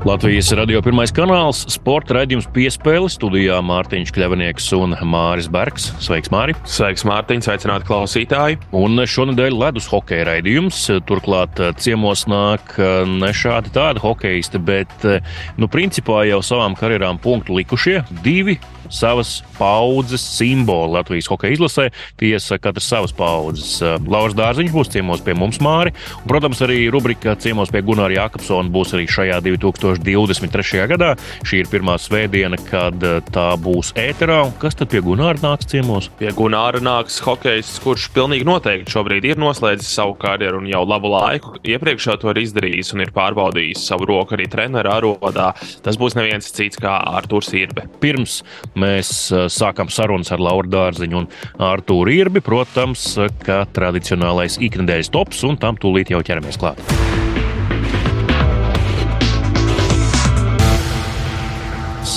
[0.00, 5.90] Latvijas radio pirmais kanāls, sporta raidījums piespēle studijā Mārtiņš Kļavinieks un Māris Bergs.
[6.00, 6.54] Sveiks, Māri!
[6.64, 7.42] Sveiks, Mārtiņ!
[7.44, 8.56] Sveicināti klausītāji!
[8.80, 10.80] Un šonadēļ ledus hokeja raidījums.
[11.04, 15.20] Turklāt eh, ciemos nāk eh, ne šādi tādi hokeisti, bet, eh,
[15.60, 18.56] nu, principā jau savām karjerām punktu likušie divi
[18.90, 21.88] savas paudzes simboli Latvijas hokeja izlasē.
[22.20, 23.78] Tiesa, katrs savas paudzes.
[24.10, 25.94] Lauris Dārziņš būs ciemos pie mums, Māri.
[26.20, 30.84] Un, protams, arī rubrika ciemos pie Gunāra Jākapsona būs arī šajā 2023.
[30.90, 31.14] gadā.
[31.46, 32.98] Šī ir pirmā svētdiena, kad
[33.30, 34.42] tā būs ēterā.
[34.48, 36.10] Un kas tad pie Gunāra nāks ciemos?
[36.20, 41.12] Pie Gunāra nāks hokejs, kurš pilnīgi noteikti šobrīd ir noslēdzis savu karjeru un jau labu
[41.12, 45.50] laiku iepriekš to ir izdarījis un ir pārbaudījis savu roku arī treneru arodā.
[45.84, 47.86] Tas būs neviens cits kā Artūrs Irbe.
[48.02, 48.40] Pirms
[48.80, 49.12] mēs
[49.52, 51.28] sākam sarunas ar Lauru Dārziņu un
[51.70, 52.42] Artūru Irbi.
[52.44, 53.12] Protams,
[53.46, 57.29] ka tradicionālais ikdienas tops, un tam tūlīt jau ķeramies klāt.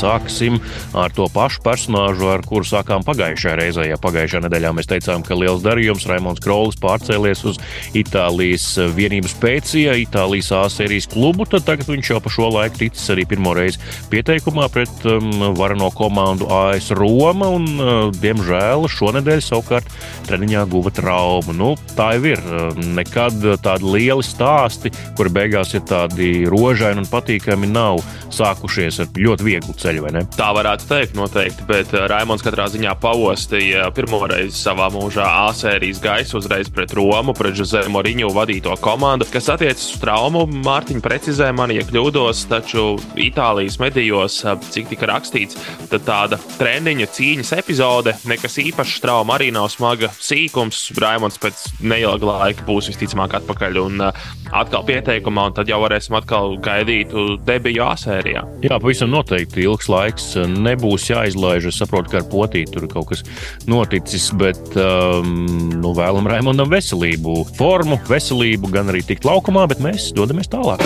[0.04, 0.60] Sāksim
[0.98, 3.88] ar to pašu personāžu, ar kuru sākām pagājušajā reizē.
[3.88, 7.60] Ja pagājušajā nedēļā mēs teicām, ka liels darījums Raimons Krolis pārcēlies uz
[7.98, 13.12] Itālijas vienības pēcija, Itālijas A sērijas klubu, tad tagad viņš jau pa šo laiku ticis
[13.14, 17.92] arī pirmo reizi pieteikumā pret um, varano komandu AS Roma, un, uh,
[18.24, 19.90] diemžēl, šonadēļ savukārt
[20.28, 21.56] treniņā guva traumu.
[21.58, 22.42] Nu, tā jau ir.
[22.98, 28.02] Nekad tādi lieli stāsti, kuri beigās ir tādi rožaini un patīkami, nav
[28.34, 30.24] sākušies ar ļoti vieglu ceļu, vai ne?
[30.34, 31.66] Tā varētu teikt, noteikti.
[31.70, 36.94] Bet uh, Raimons katrā ziņā pavostīja pirmo reizi savā mūžā A sērijas gaisu uzreiz pret
[36.98, 39.28] Romu, pret Jose Moriņu vadīto komandu.
[39.32, 42.86] Kas attiecas uz traumu, Mārtiņa precizē mani, ja kļūdos, taču
[43.20, 45.60] Itālijas medijos, uh, cik tika rakstīts,
[45.92, 50.86] tad tāda treniņa cīņas epizode, nekas īpašs trauma arī nav smaga sīkums.
[51.02, 56.18] Raimons pēc neilga laika būs visticamāk atpakaļ un uh, atkal pieteikumā, un tad jau varēsim
[56.18, 57.14] atkal gaidīt
[57.46, 58.44] debiju A sērijā.
[58.64, 61.68] Jā, pavisam noteikti ilgs laiks eh, nebūs jāizlaiž.
[61.70, 63.26] Es saprotu, ka ar potīti tur kaut kas
[63.70, 65.34] noticis, bet um,
[65.74, 70.84] nu, vēlam Raimondam veselību, formu, veselību, gan arī tikt laukumā, bet mēs dodamies tālāk.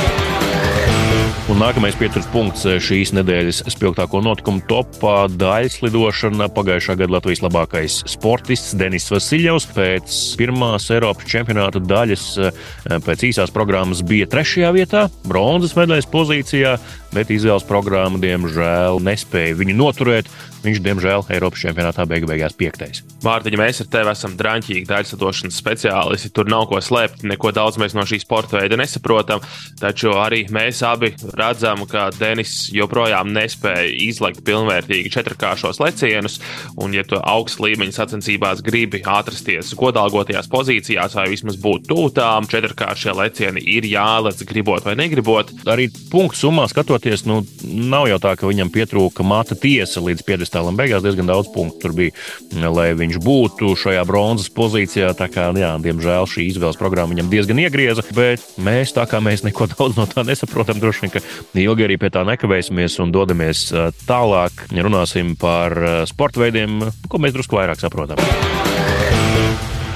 [1.47, 6.49] Un nākamais pieturas punkts eh, šīs nedēļas spilgtāko notikumu topā- daļas lidošana.
[6.51, 12.51] Pagājušā gada Latvijas labākais sportists Denis Vasiljovs pēc pirmās Eiropas čempionāta daļas eh,
[12.99, 16.75] pēc īsās programmas bija trešajā vietā, bronzas medaļas pozīcijā,
[17.17, 20.29] bet izvēles programma diemžēl nespēja viņu noturēt.
[20.67, 23.03] Viņš, diemžēl, Eiropas čempionātā beigu beigās piektais.
[23.23, 26.31] Mārtiņa, mēs ar tevi esam drāmķīgi daļsadošanas speciālisti.
[26.33, 29.43] Tur nav ko slēpt, neko daudz mēs no šī sporta veida nesaprotam.
[29.79, 36.39] Taču arī mēs abi redzam, ka Denis joprojām nespēja izlekt pilnvērtīgi četrkāršos lecienus.
[36.75, 43.15] Un, ja tu augsts līmeņa sacensībās gribi atrasties godalgotajās pozīcijās, vai vismaz būt tūtām, četrkāršie
[43.21, 45.53] lecieni ir jālec, gribot vai negribot.
[45.69, 50.37] Arī punktu summā skatoties, nu, nav jau tā, ka viņam pietrūka mata tiesa līdz 50
[50.37, 50.77] piedestālam.
[50.77, 52.13] Beigās diezgan daudz punktu tur bija,
[52.53, 55.11] lai viņš būtu šajā bronzas pozīcijā.
[55.17, 59.45] Tā kā, jā, diemžēl šī izvēles programma viņam diezgan iegrieza, bet mēs tā kā mēs
[59.47, 61.23] neko daudz no tā nesaprotam, droši vien, ka
[61.57, 63.67] ilgi arī pie tā nekavēsimies un dodamies
[64.07, 64.67] tālāk.
[64.87, 65.75] Runāsim par
[66.09, 66.79] sporta veidiem,
[67.09, 68.21] ko mēs drusku vairāk saprotam.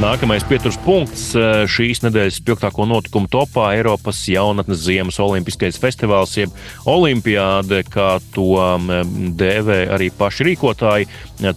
[0.01, 6.49] Nākamais pieturas punkts eh, šīs nedēļas spilgtāko notikumu topā- Eiropas jaunatnes ziemas olimpiskais festivāls, jeb
[6.89, 11.05] olimpiāde, kā to mm, dēvē arī paši rīkotāji.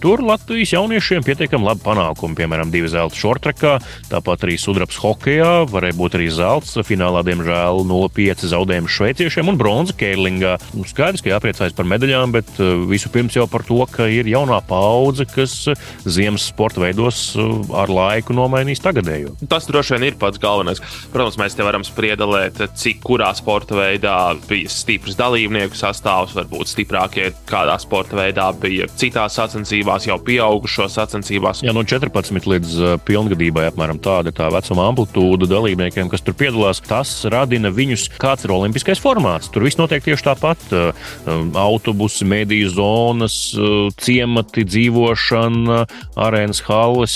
[0.01, 3.73] Tur Latvijas jauniešiem pietiekami labi panākumi, piemēram, divi zelta šortrekā,
[4.09, 9.97] tāpat arī sudrabs hokejā, varēja būt arī zelts, finālā diemžēl 0,5 zaudējumi šveiciešiem un bronza
[9.97, 10.55] keirlingā.
[10.77, 14.29] Nu, skaidrs, ka jāpriecājas par medaļām, bet eh, visu pirms jau par to, ka ir
[14.29, 15.57] jaunā paudze, kas
[16.05, 19.35] ziemas sporta veidos eh, ar laiku nomainīs tagadējo.
[19.49, 20.81] Tas droši vien ir pats galvenais.
[21.13, 24.17] Protams, mēs te varam spriedelēt, cik kurā sporta veidā
[24.49, 31.63] bija stiprs dalībnieku sastāvs, varbūt stiprākie kādā sporta veidā bija citās sacensībās, jau pieaugušo sacensībās.
[31.65, 36.37] Jā, no 14 līdz uh, pilngadībai apmēram tāda ir tā vecuma amplitūda dalībniekiem, kas tur
[36.37, 36.81] piedalās.
[36.85, 39.51] Tas radina viņus, kāds ir olimpiskais formāts.
[39.53, 40.67] Tur viss notiek tieši tāpat.
[40.75, 45.81] Um, autobusi, mediju zonas, uh, ciemati, dzīvošana,
[46.25, 47.15] arēnas halles,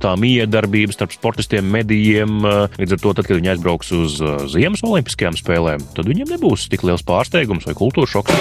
[0.00, 2.40] tā mīja miedarbība starp sportistiem, medijiem.
[2.44, 6.32] Eh, līdz ar to, tad, kad viņi aizbrauks uz eh, Ziemas Olimpiskajām spēlēm, tad viņiem
[6.36, 8.40] nebūs tik liels pārsteigums vai kultūras šoks.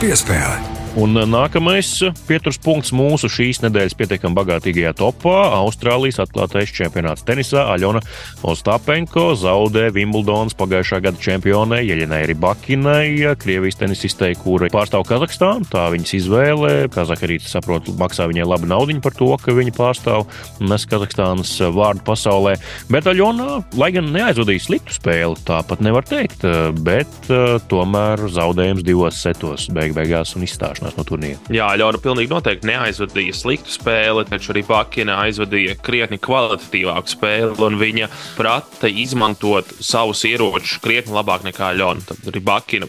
[0.00, 0.79] Piespēle!
[0.98, 1.86] Un nākamais
[2.26, 7.62] pieturas punkts mūsu šīs nedēļas pietiekami bagātīgajā topā- Austrālijas atklātais čempionāts tenisā.
[7.70, 8.00] Aļona
[8.42, 15.70] Ostapenko zaudē Wimbledonas pagājušā gada čempionai Jeļinai Ribakinai, Krievijas tenisistei, kura pārstāv Kazahstānu.
[15.70, 16.90] Tā viņas izvēle.
[16.90, 20.26] Arī saprot, maksā viņai labu naudu par to, ka viņa pārstāv
[20.58, 22.56] nes Kazahstānas vārdu pasaulē.
[22.90, 26.42] Bet Aļona, lai gan neaizvadīja sliktu spēli, tāpat nevar teikt,
[26.82, 27.30] bet
[27.70, 31.38] tomēr zaudējums divos setos beig beigās un izstāšanās izstāšanās no turnīra.
[31.52, 37.78] Jā, Ļauna pilnīgi noteikti neaizvadīja sliktu spēli, taču arī Bakina aizvadīja krietni kvalitatīvāku spēli, un
[37.80, 42.04] viņa prata izmantot savus ieročus krietni labāk nekā Ļona.
[42.08, 42.88] Tad arī Bakina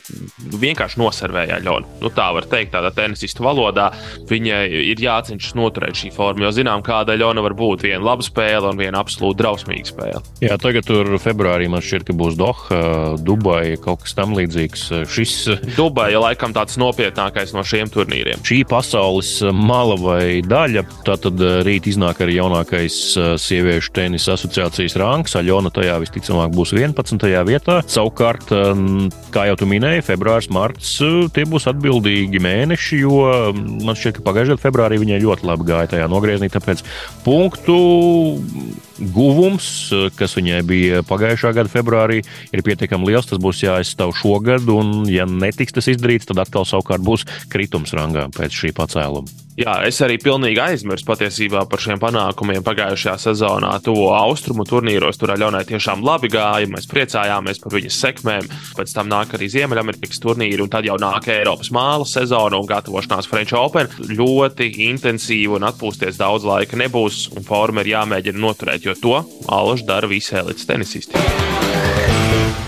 [0.62, 2.00] vienkārši noservēja Ļonu.
[2.02, 3.92] Nu, tā var teikt, tādā tenisistu valodā.
[4.30, 7.86] Viņai ir jācenšas noturēt šī forma, jo zinām, kāda Ļona var būt.
[7.88, 10.24] Viena laba spēle un viena absolūti drausmīga spēle.
[10.44, 12.82] Jā, tagad tur februārī man šķiet, ka būs Doha,
[13.22, 14.88] Dubai, kaut kas tam līdzīgs.
[15.12, 15.36] Šis
[15.76, 18.42] Dubai ir laikam tāds nopietnākais no šiem šiem turnīriem.
[18.46, 24.98] Šī pasaules mala vai daļa, tātad eh, rīt iznāk arī jaunākais eh, sieviešu tenisa asociācijas
[25.02, 25.36] rangs.
[25.40, 27.26] Aļona tajā visticamāk būs 11.
[27.48, 27.80] vietā.
[27.90, 28.84] Savukārt, eh,
[29.34, 30.94] kā jau tu minēji, februāris, marts
[31.34, 35.94] tie būs atbildīgi mēneši, jo mm, man šķiet, ka pagājušajā februārī viņai ļoti labi gāja
[35.96, 36.52] tajā nogriezienī.
[36.54, 36.86] Tāpēc
[37.26, 37.78] punktu
[39.14, 39.68] guvums,
[40.18, 42.22] kas viņai bija pagājušā gada februārī,
[42.54, 43.30] ir pietiekami liels.
[43.30, 48.28] Tas būs jāizstāv šogad, un, ja netiks tas izdarīts, tad atkal savukārt būs kritums rangā
[48.36, 49.42] pēc šī pacēluma.
[49.60, 53.74] Jā, es arī pilnīgi aizmirsu patiesībā par šiem panākumiem pagājušajā sezonā.
[53.84, 56.70] Tuvo austrumu turnīros tur Aļonai tiešām labi gāja.
[56.72, 58.48] Mēs priecājāmies par viņas sekmēm.
[58.78, 63.28] Pēc tam nāk arī Ziemeļamerikas turnīri, un tad jau nāk Eiropas māla sezona un gatavošanās
[63.28, 63.92] French Open.
[64.16, 69.20] Ļoti intensīvi un atpūsties daudz laika nebūs, un forma ir jāmēģina noturēt, jo to
[69.52, 71.20] Alaž dara visi elites tenisisti.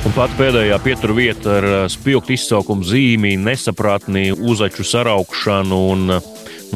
[0.03, 6.17] Un pat pēdējā pietura vieta ar spilgtu izsaukumu zīmī, nesaprātni uzaču saraukšanu un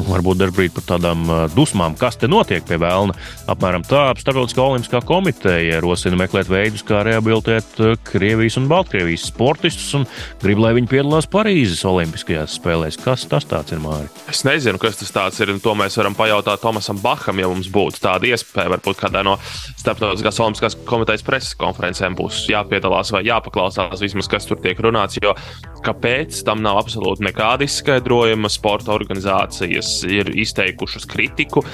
[0.06, 3.16] varbūt dažkārt par tādām dusmām, kas te notiek pie vēlna.
[3.50, 7.78] Apmēram tā Startautiskā olimpiskā komiteja rosina meklēt veidus, kā rehabilitēt
[8.08, 10.06] Krievijas un Baltkrievijas sportistus un
[10.42, 12.98] grib, lai viņi piedalās Parīzes Olimpiskajās spēlēs.
[13.02, 14.10] Kas tas ir, Mārija?
[14.30, 18.30] Es nezinu, kas tas ir, to mēs varam pajautāt Tomasam Baham, ja mums būtu tāda
[18.32, 18.72] iespēja.
[18.76, 19.38] Varbūt kādā no
[19.78, 25.20] Startautiskās olimpiskās komitejas preses konferencēm būs jāpiedalās vai jāpaklausās vismaz, kas tur tiek runāts.
[25.22, 25.34] Jo
[25.84, 31.64] kāpēc tam nav absolūti nekāda izskaidrojuma, sporta organizācijas ir izteikušas kritiku.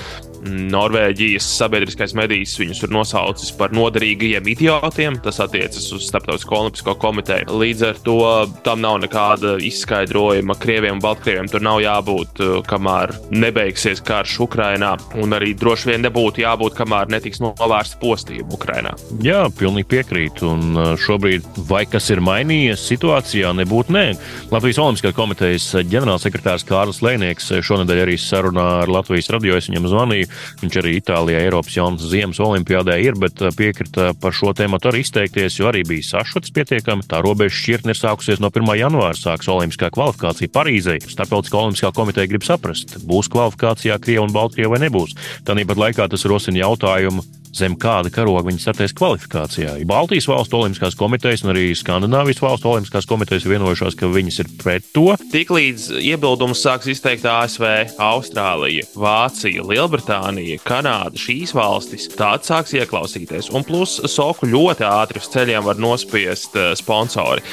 [0.45, 5.17] Norvēģijas sabiedriskais medijs viņus ir nosaucis par noderīgajiem idiotiem.
[5.25, 7.49] Tas attiecas uz Starptautisko olimpisko komiteju.
[7.61, 8.19] Līdz ar to
[8.67, 11.49] tam nav nekāda izskaidrojuma Krieviem un Baltkrieviem.
[11.51, 17.11] Tur nav jābūt, uh, kamēr nebeigsies karš Ukrainā, un arī droši vien nebūtu jābūt, kamēr
[17.13, 18.95] netiks novērsta postība Ukrainā.
[19.25, 20.51] Jā, pilnīgi piekrītu.
[20.55, 24.07] Un uh, šobrīd vai kas ir mainījies situācijā, nebūtu nē.
[24.53, 29.57] Latvijas Olimpiskās komitejas ģenerālsekretārs Kārlis Lēnieks šonadēļ arī sarunā ar Latvijas radio.
[29.59, 30.34] Es viņam zvanīju.
[30.63, 35.05] Viņš arī Itālijā, Eiropas jaunas ziemas olimpiādē ir, bet uh, piekrita par šo tēmu arī
[35.05, 37.07] izteikties, jo arī bija sašuts pietiekami.
[37.11, 38.75] Tā robeža šķirtne ir sākusies no 1.
[38.81, 40.99] janvāra, sāks olimpiskā kvalifikācija Parīzē.
[41.05, 45.17] Starptautiskā olimpiskā komiteja grib saprast, būs kvalifikācijā Krievija un Baltkrievija vai nebūs.
[45.47, 49.77] Tāpat laikā tas rosina jautājumu zem kāda karoga viņi startēs kvalifikācijā.
[49.89, 54.89] Baltijas valstu olimpiskās komitejas un arī Skandināvijas valstu olimpiskās komitejas vienojušās, ka viņas ir pret
[54.97, 55.07] to.
[55.33, 57.67] Tiklīdz iebildumus sāks izteikt ASV,
[58.03, 63.53] Austrālija, Vācija, Lielbritānija, Kanāda, šīs valstis, tad sāks ieklausīties.
[63.55, 67.45] Un plus soku ļoti ātri uz ceļiem var nospiest eh, sponsori.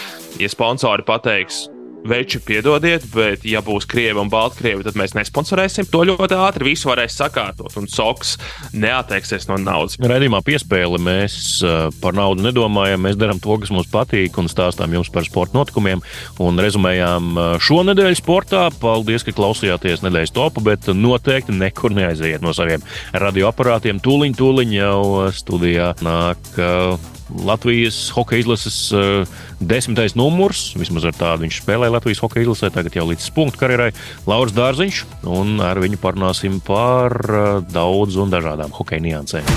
[0.41, 1.65] Ja sponsori pateiks,
[2.01, 5.85] Veči, piedodiet, bet, ja būs krievi un baltkrievi, tad mēs nesponsorēsim.
[5.93, 8.33] To ļoti ātri visu varēs sakārtot, un soks
[8.73, 9.99] neatteiksies no naudas.
[10.01, 13.05] Radījumā piespēle mēs uh, par naudu nedomājam.
[13.05, 16.01] Mēs darām to, kas mums patīk, un stāstām jums par sporta notikumiem.
[16.41, 18.65] Un rezumējām uh, šo nedēļu sportā.
[18.81, 22.81] Paldies, ka klausījāties nedēļas topu, bet noteikti nekur neaiziet no saviem
[23.13, 24.01] radioaparātiem.
[24.01, 25.01] Tūliņ, tūliņ jau
[25.37, 26.55] studijā nāk.
[26.57, 30.71] Uh, Latvijas hokeja izlases uh, desmitais numurs.
[30.79, 33.91] Vismaz ar tādu viņš spēlēja Latvijas hokeja izlasē, tagad jau līdz punktu karjerai.
[34.29, 39.47] Lauris Dārziņš, un ar viņu parunāsim par uh, daudz un dažādām hokeja niansēm.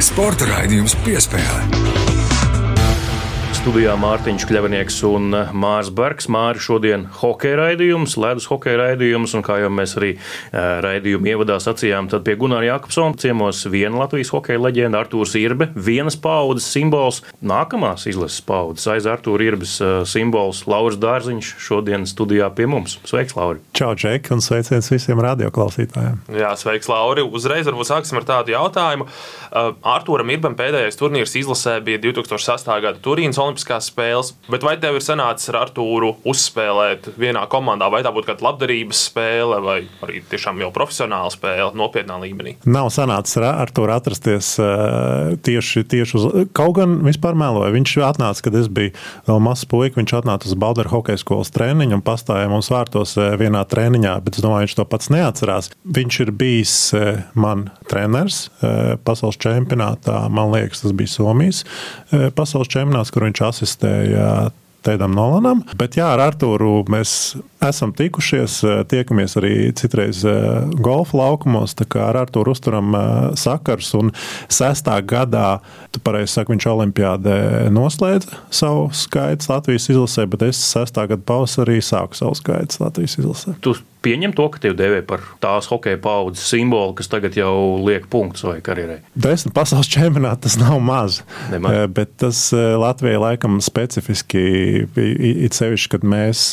[0.00, 1.99] Sporta raidījums piespēlē.
[3.60, 6.30] Studijā Mārtiņš Kļavnieks un eh, Mārs Bergs.
[6.32, 11.58] Māri šodien hokeja raidījums, ledus hokeja raidījums, un kā jau mēs arī eh, raidījumu ievadā
[11.60, 17.18] sacījām, tad pie Gunāra Jākapsona ciemos viena Latvijas hokeja leģenda Artūrs Irbe, vienas paudzes simbols,
[17.44, 22.96] nākamās izlases paudzes aiz Artūra Irbes eh, simbols Lauris Dārziņš šodien studijā pie mums.
[23.04, 23.60] Sveiks, Lauri!
[23.76, 26.24] Čau, Ček, un sveiciens visiem radioklausītājiem!
[26.32, 27.28] Jā, sveiks, Lauri!
[27.28, 29.10] Uzreiz varbūt sāksim ar tādu jautājumu.
[29.52, 32.80] Artūram Irbam pēdējais turnīrs izlasē bija 2008.
[32.88, 34.32] gada Turīnas Olimpiskās spēles.
[34.50, 39.00] Bet vai tev ir sanācis ar Artūru uzspēlēt vienā komandā, vai tā būtu kāda labdarības
[39.10, 39.76] spēle, vai
[40.06, 42.56] arī tiešām jau profesionāla spēle, nopietnā līmenī?
[42.70, 44.52] Nav sanācis ar Artūru atrasties
[45.46, 46.26] tieši, tieši uz.
[46.56, 47.72] Kaut gan vispār mēloja.
[47.74, 48.94] Viņš atnāca, kad es biju
[49.26, 49.98] vēl mazs puika.
[49.98, 54.44] Viņš atnāca uz Baldera hokeja skolas treniņu un pastāvēja mums vārtos vienā treniņā, bet es
[54.46, 55.72] domāju, viņš to pats neatcerās.
[55.98, 56.76] Viņš ir bijis
[57.34, 58.46] man treneris
[59.06, 60.22] pasaules čempionātā.
[60.30, 61.64] Man liekas, tas bija Somijas
[62.38, 65.60] pasaules čempionāts, kur viņš asistēja Tēdam Nolanam.
[65.76, 70.22] Bet jā, ar Artūru mēs esam tikušies, tiekamies arī citreiz
[70.80, 71.74] golfa laukumos.
[72.00, 72.96] Ar Artūru uzturam
[73.36, 73.92] sakars.
[73.98, 74.14] Un
[74.48, 75.60] sestā gadā,
[75.92, 77.36] tu pareizi saki, viņš Olimpijādē
[77.74, 83.58] noslēdza savu skaitu Latvijas izlasē, bet es sestā gada pavasarī sāku savu skaitu Latvijas izlasē.
[83.60, 87.52] Tu pieņem to, ka tev dēvē par tās hokeja paudzes simbolu, kas tagad jau
[87.84, 89.00] liek punktus vai karjerai?
[89.14, 91.20] Desmit pasaules čempionāti tas nav maz.
[91.52, 91.78] Nemaz.
[91.96, 94.42] Bet tas Latvijai laikam specifiski
[94.96, 96.44] it sevišķi, kad mēs,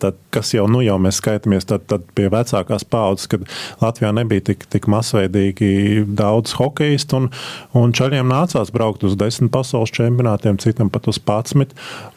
[0.00, 3.44] tad, kas jau nu jau mēs skaitāmies, tad, tad pie vecākās paudzes, kad
[3.82, 7.30] Latvijā nebija tik, tik masveidīgi daudz hokeistu, un,
[7.78, 11.74] un čaļiem nācās braukt uz desmit pasaules čempionātiem, citam pat uz patsmit.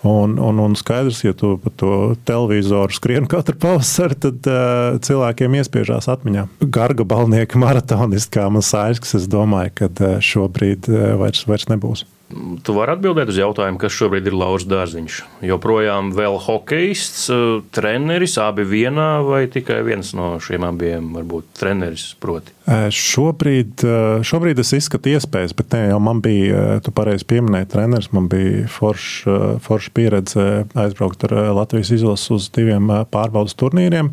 [0.08, 1.94] Un, un, un skaidrs, ja tu pa to
[2.28, 6.48] televizoru skrien katru pavasari, tad uh, cilvēkiem iespiežās atmiņā.
[6.78, 12.06] Gargabalnieka maratonists, kā man sairs, es domāju, ka eh, šobrīd eh, vairs, vairs nebūs.
[12.28, 15.22] Tu vari atbildēt uz jautājumu, kas šobrīd ir Lauris Dārziņš.
[15.48, 22.10] Joprojām vēl hokejists, eh, treneris, abi vienā vai tikai viens no šiem abiem, varbūt treneris
[22.20, 22.52] proti?
[22.68, 23.80] Šobrīd,
[24.28, 28.12] šobrīd es izskatu iespējas, bet ne jau man bija, tu pareizi pieminēji, treneris.
[28.12, 34.12] Man bija forša forš pieredze aizbraukt ar Latvijas izlases uz diviem pārbaudas turnīriem.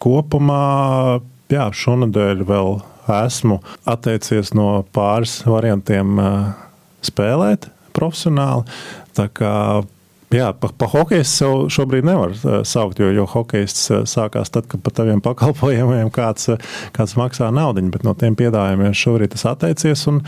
[0.00, 1.20] Kopumā,
[1.52, 6.16] jā, šonadēļ vēl esmu atteicies no pāris variantiem
[7.06, 8.68] spēlēt profesionāli.
[10.30, 12.36] Jā, pa, pa hokeju jau šobrīd nevar
[12.68, 13.74] saukt, jo, jo hokejs
[14.06, 16.52] sākās tad, kad par taviem pakalpojumiem kāds,
[16.94, 20.06] kāds maksā naudu, bet no tiem piedāvājumiem šobrīd tas atteicies.
[20.10, 20.22] Un...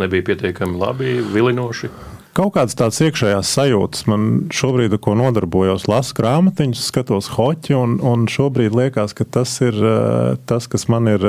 [0.00, 1.92] Nebija pietiekami labi, vilinoši.
[2.32, 4.22] Kaut kādas tādas iekšējās sajūtas man
[4.56, 9.76] šobrīd, ko nodarbojos, lasu grāmatiņus, skatos hoķi, un, un šobrīd liekas, ka tas ir
[10.48, 11.26] tas, kas man ir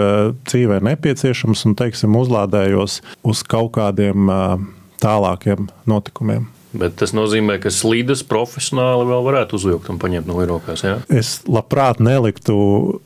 [0.48, 4.32] dzīvē nepieciešams, un, teiksim, uzlādējos uz kaut kādiem
[5.04, 6.50] tālākiem notikumiem.
[6.74, 10.82] Bet tas nozīmē, ka slīdas profesionāli vēl varētu uzvilkt un paņemt no rokās.
[10.82, 10.96] Ja?
[11.14, 12.56] Es labprāt neliktu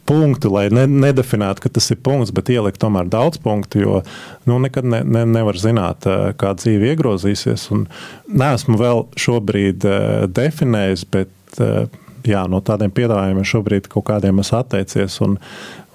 [0.07, 3.99] punktu, lai ne, nedefinētu, ka tas ir punkts, bet ielikt tomēr daudz punktu, jo
[4.47, 6.07] nu, nekad ne, ne, nevar zināt,
[6.39, 7.67] kā dzīve iegrozīsies.
[7.75, 9.83] Nē, esmu vēl šobrīd
[10.31, 15.35] definējis, bet jā, no tādiem piedāvājumiem šobrīd kaut kādiem es atteicies un,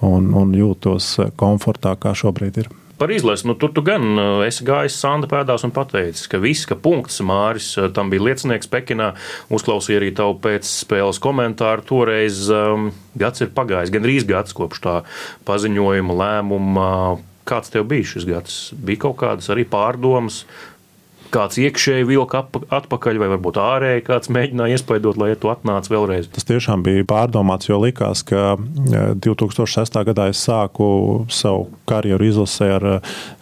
[0.05, 3.47] un, un jūtos komfortā, kā šobrīd ir par izlasi.
[3.49, 7.21] Nu, tur tu gan uh, esi gājis Sanda pēdās un pateicis, ka viss, ka punkts
[7.25, 9.13] Māris uh, tam bija liecinieks Pekinā,
[9.53, 11.85] uzklausīja arī tavu pēcspēles komentāru.
[11.89, 14.97] Toreiz um, gads ir pagājis, gan drīz gads kopš tā
[15.49, 16.89] paziņojuma lēmuma.
[17.43, 18.53] Kāds tev bija šis gads?
[18.71, 20.45] Bija kaut kādas arī pārdomas,
[21.33, 26.29] kāds iekšēji vilka atpakaļ, vai varbūt ārēji kāds mēģināja iespaidot, lai tu atnāc vēlreiz.
[26.33, 28.55] Tas tiešām bija pārdomāts, jo likās, ka
[29.23, 29.99] 2006.
[30.09, 30.87] gadā es sāku
[31.33, 32.87] savu karjeru izlasē ar,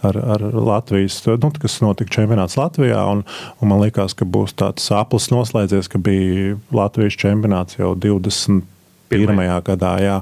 [0.08, 3.26] ar, ar Latvijas, nu, kas notika čempionāts Latvijā, un,
[3.60, 8.68] un man likās, ka būs tāds aplis noslēdzies, ka bija Latvijas čempionāts jau 21.
[9.12, 9.58] Pirmajā.
[9.68, 9.96] gadā.
[10.00, 10.20] Jā.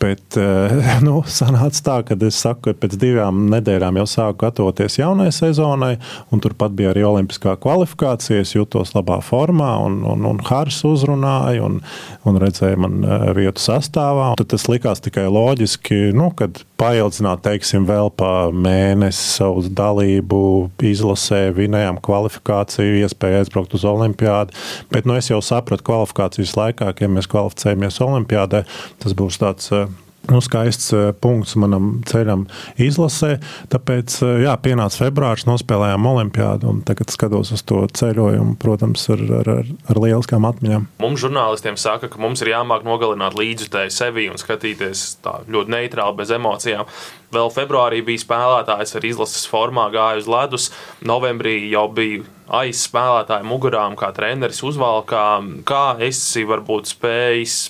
[0.00, 0.72] Bet eh,
[1.06, 5.94] nu, sanāca tā, ka es saku, ka pēc divām nedēļām jau sāku gatavoties jaunai sezonai,
[6.32, 8.40] un turpat bija arī olimpiskā kvalifikācija.
[8.40, 11.80] Es jutos labā formā, un, un, un Hārs uzrunāja, un,
[12.24, 14.32] un redzēja man eh, vietu sastāvā.
[14.40, 20.40] Tad tas likās tikai loģiski, nu, kad paildzināt, teiksim, vēl pa mēnesi savu dalību
[20.88, 24.56] izlasē, vinējām kvalifikāciju, iespēju aizbraukt uz olimpiādu.
[24.92, 28.64] Bet nu, es jau sapratu kvalifikācijas laikā, ka, ja mēs kvalificējamies olimpiādē,
[29.04, 29.89] tas būs tāds eh,
[30.28, 32.46] nu, skaists eh, punkts manam ceļam
[32.80, 33.36] izlasē.
[33.72, 39.24] Tāpēc, eh, jā, pienāca februāris, nospēlējām olimpiādu, un tagad skatos uz to ceļojumu, protams, ar,
[39.40, 40.88] ar, ar, ar lieliskām atmiņām.
[41.02, 46.18] Mums žurnālistiem saka, ka mums ir jāmāk nogalināt līdzjutēju sevi un skatīties tā ļoti neitrāli,
[46.20, 46.90] bez emocijām.
[47.30, 50.70] Vēl februārī bija spēlētājs ar izlases formā, gāja uz ledus.
[51.06, 52.24] Novembrī jau bija
[52.60, 55.26] aiz spēlētāju mugurām, kā treneris uzvalkā.
[55.68, 57.60] Kā esi varbūt spējis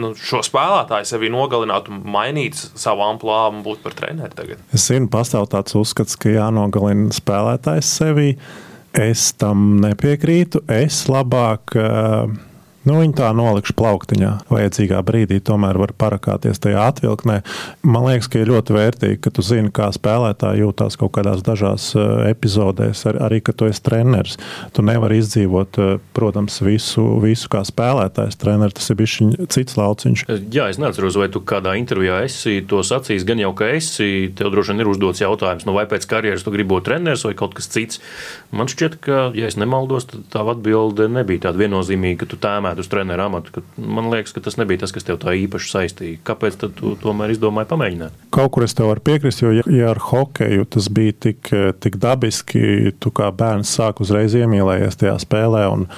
[0.00, 4.62] nu, šo spēlētāju sevi nogalināt mainīt savu amplitūdu un būt par treneri tagad?
[4.74, 8.32] Es zinu, pastāv tāds uzskats, ka jānogalina spēlētājs sevi.
[8.98, 10.62] Es tam nepiekrītu.
[10.72, 12.30] Es labāk uh,
[12.86, 14.30] Nu, viņi tā nolikšu plauktiņā.
[14.48, 17.40] Vajadzīgā brīdī tomēr var parakāties tajā atvilknē.
[17.82, 21.90] Man liekas, ka ir ļoti vērtīgi, ka tu zini, kā spēlētāji jūtas kaut kādās dažās
[21.98, 24.38] eh, epizodēs, ar, arī kad tu esi treneris.
[24.76, 28.38] Tu nevari izdzīvot, eh, protams, visu, visu kā spēlētājs.
[28.38, 29.18] Treneris tas ir bijis
[29.50, 30.24] cits lauciņš.
[30.54, 33.26] Jā, es neatceros, vai tu kādā intervijā esi to sacījis.
[33.28, 36.54] Gan jau, ka esi, tev droši vien ir uzdots jautājums, nu, vai pēc karjeras tu
[36.54, 38.00] gribi būt treneris vai kaut kas cits.
[38.54, 42.77] Man šķiet, ka, ja es nemaldos, tad tā atbilde nebija tāda viennozīmīga, ka tu tēmē
[42.82, 43.62] uz treneru amatu.
[43.76, 46.20] Man liekas, ka tas nebija tas, kas tev tā īpaši saistīja.
[46.28, 48.24] Kāpēc tu tomēr izdomāji pamēģināt?
[48.34, 52.94] Kaut kur es tev varu piekrist, jo, ja ar hokeju tas bija tik, tik dabiski,
[53.02, 55.66] tu kā bērns sāk uzreiz iemīlējies tajā spēlē.
[55.74, 55.88] Un,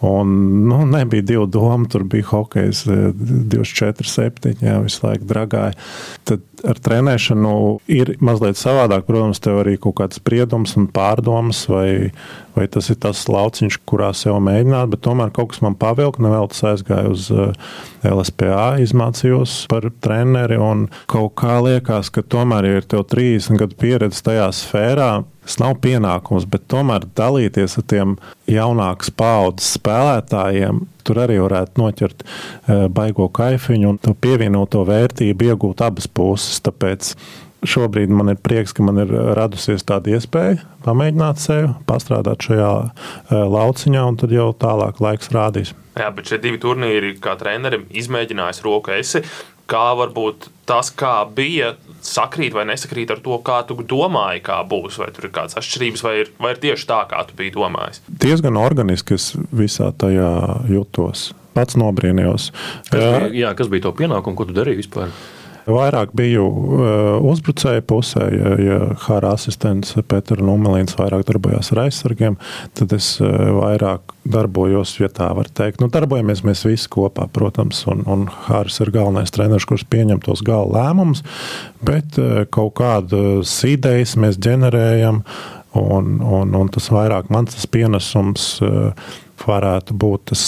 [0.00, 0.28] Un,
[0.68, 5.76] nu, nebija divu domu, tur bija hokejs 24, 7, jā, visu laiku dragāja.
[6.24, 7.52] Tad ar trenēšanu
[7.90, 9.04] ir mazliet savādāk.
[9.08, 12.12] Protams, tev arī kaut kāds spriedums un pārdomas, vai,
[12.56, 16.22] vai tas ir tas lauciņš, kurā sev mēģināt, bet tomēr kaut kas man pavilka.
[16.24, 17.52] Nevēl tas aizgāja uz eh,
[18.08, 23.76] LSPA, izmācījos par treneri un kaut kā liekas, ka tomēr, ja ir tev 30 gadu
[23.80, 25.12] pieredze tajā sfērā,
[25.44, 28.16] Tas nav pienākums, bet tomēr dalīties ar tiem
[28.50, 36.06] jaunākas paudzes spēlētājiem, tur arī varētu noķert uh, baigo kaifiņu un pievienoto vērtību iegūt abas
[36.06, 36.60] puses.
[36.66, 37.14] Tāpēc
[37.66, 42.92] šobrīd man ir prieks, ka man ir radusies tāda iespēja pamēģināt sevi, pastrādāt šajā uh,
[43.56, 45.74] lauciņā, un tad jau tālāk laiks rādīs.
[45.98, 49.24] Jā, bet šie divi turnīri, kā trenerim, izmēģinājis roku esi.
[49.70, 51.74] Kā varbūt tas, kā bija,
[52.04, 55.00] sakrīt vai nesakrīt ar to, kā tu domāji, kā būs.
[55.02, 58.02] Vai tur ir kādas atšķirības, vai ir, vai ir tieši tā, kā tu biji domājis?
[58.22, 60.30] Diezgan organiski es visā tajā
[60.70, 61.30] jutos.
[61.54, 62.52] Pats nobrīnījos.
[62.90, 65.14] Kas bija, jā, kas bija to pienākumu, ko tu darīji vispār?
[65.68, 66.82] Vairāk biju uh,
[67.30, 72.38] uzbrucēju pusē, ja, ja Hāra asistents Pēters Numelīns vairāk darbojās ar aizsargiem,
[72.78, 75.82] tad es uh, vairāk darbojos, ja tā var teikt.
[75.82, 80.44] Nu, darbojamies mēs visi kopā, protams, un, un Hāris ir galvenais treneris, kurš pieņem tos
[80.46, 81.24] gala lēmumus,
[81.84, 85.22] bet uh, kaut kādas idejas mēs ģenerējam,
[85.76, 88.56] un, un, un tas vairāk mans tas pienesums
[89.40, 90.42] varētu būt tas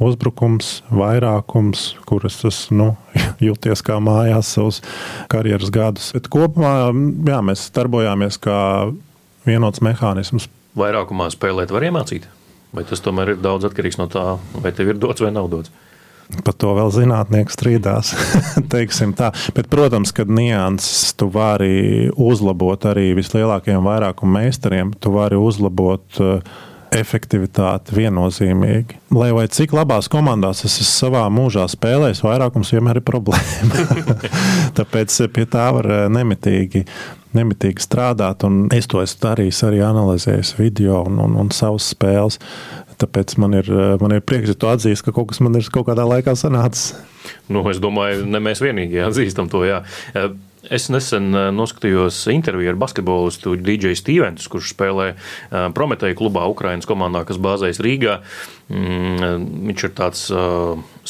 [0.00, 2.94] uzbrukums, vairākums, kuras es nu,
[3.46, 4.80] jūties kā mājās savus
[5.32, 6.10] karjeras gadus.
[6.16, 6.74] Bet kopumā
[7.28, 8.58] jā, mēs darbojāmies kā
[9.46, 10.48] vienots mehānisms.
[10.78, 12.26] Vairākumā spēlēt var iemācīt,
[12.76, 15.72] vai tas tomēr ir daudz atkarīgs no tā, vai tev ir dots vai nav dots.
[16.46, 18.12] Par to vēl zinātnieki strīdās.
[19.56, 24.92] Bet, protams, ka nianses tu vari uzlabot arī vislielākajiem vairākuma meistariem.
[24.94, 26.38] Tu vari uzlabot uh,
[26.94, 28.98] efektivitāti viennozīmīgi.
[29.14, 33.86] Lai vai cik labās komandās es esmu savā mūžā spēlējis, vairākums vienmēr ir problēma.
[34.78, 36.84] Tāpēc pie tā var eh, nemitīgi,
[37.38, 38.46] nemitīgi strādāt.
[38.76, 42.40] Es to esmu darījis, arī analizējis video un, un, un savas spēles.
[43.00, 45.70] Tāpēc man ir, eh, man ir prieks, ja tu atzīsti, ka kaut kas man ir
[45.72, 46.92] kaut kādā laikā sanācis.
[47.52, 49.62] Nu, es domāju, ne mēs vienīgie atzīstam to.
[49.68, 49.82] Jā.
[50.62, 56.46] Eh, Es nesen eh, noskatījos interviju ar basketbolistu DJ Stevens, kurš spēlē eh, Prometēju klubā
[56.52, 58.20] Ukraiņas komandā, kas bāzējas Rīgā.
[58.70, 60.20] Mm, viņš ir tāds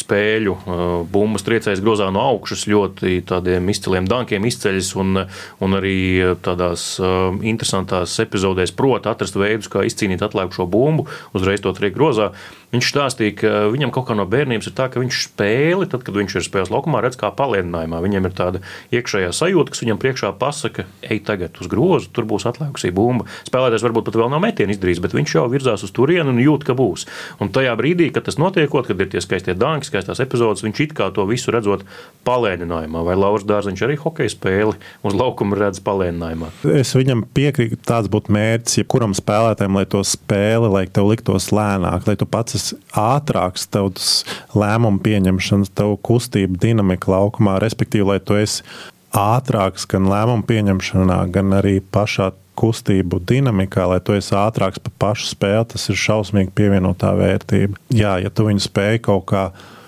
[0.01, 5.25] spēļu uh, bumbas triecējs grozā no augšas, ļoti tādiem izciliem dankiem izceļas un,
[5.61, 5.99] un arī
[6.45, 12.33] tādās uh, interesantās epizodēs prot atrast veidus, kā izcīnīt atlikušo bumbu, uzreiz to triek grozā.
[12.71, 16.15] Viņš stāstīja, ka viņam kaut kā no bērnības ir tā, ka viņš spēli, tad, kad
[16.15, 17.99] viņš ir spēles laukumā, redz kā palielinājumā.
[18.05, 18.61] Viņam ir tāda
[18.95, 23.27] iekšējā sajūta, kas viņam priekšā pasaka, ej tagad uz grozu, tur būs atlikusi bumba.
[23.49, 26.69] Spēlētājs varbūt pat vēl nav metienu izdarījis, bet viņš jau virzās uz turieni un jūt,
[26.69, 27.09] ka būs.
[27.43, 30.95] Un tajā brīdī, kad tas notiekot, kad ir tie skaistie dāņi, skaistās epizodes, viņš it
[30.97, 31.85] kā to visu redzot
[32.27, 33.03] palēninājumā.
[33.07, 34.77] Vai Lauris Dārziņš arī hokeja spēli
[35.07, 36.51] uz laukuma redz palēninājumā?
[36.81, 42.07] Es viņam piekrītu, tāds būtu mērķis, jebkuram spēlētājam, lai to spēli, lai tev liktos lēnāk,
[42.09, 44.13] lai tu pats esi ātrāks, tavs
[44.57, 48.65] lēmumu pieņemšanas, tavu kustību dinamika laukumā, respektīvi, lai tu esi
[49.17, 55.31] ātrāks gan lēmumu pieņemšanā, gan arī pašā kustību dinamikā, lai tu esi ātrāks par pašu
[55.33, 57.81] spēli, tas ir šausmīgi pievienotā vērtība.
[57.97, 59.79] Jā, ja tu viņu spēj kaut kādā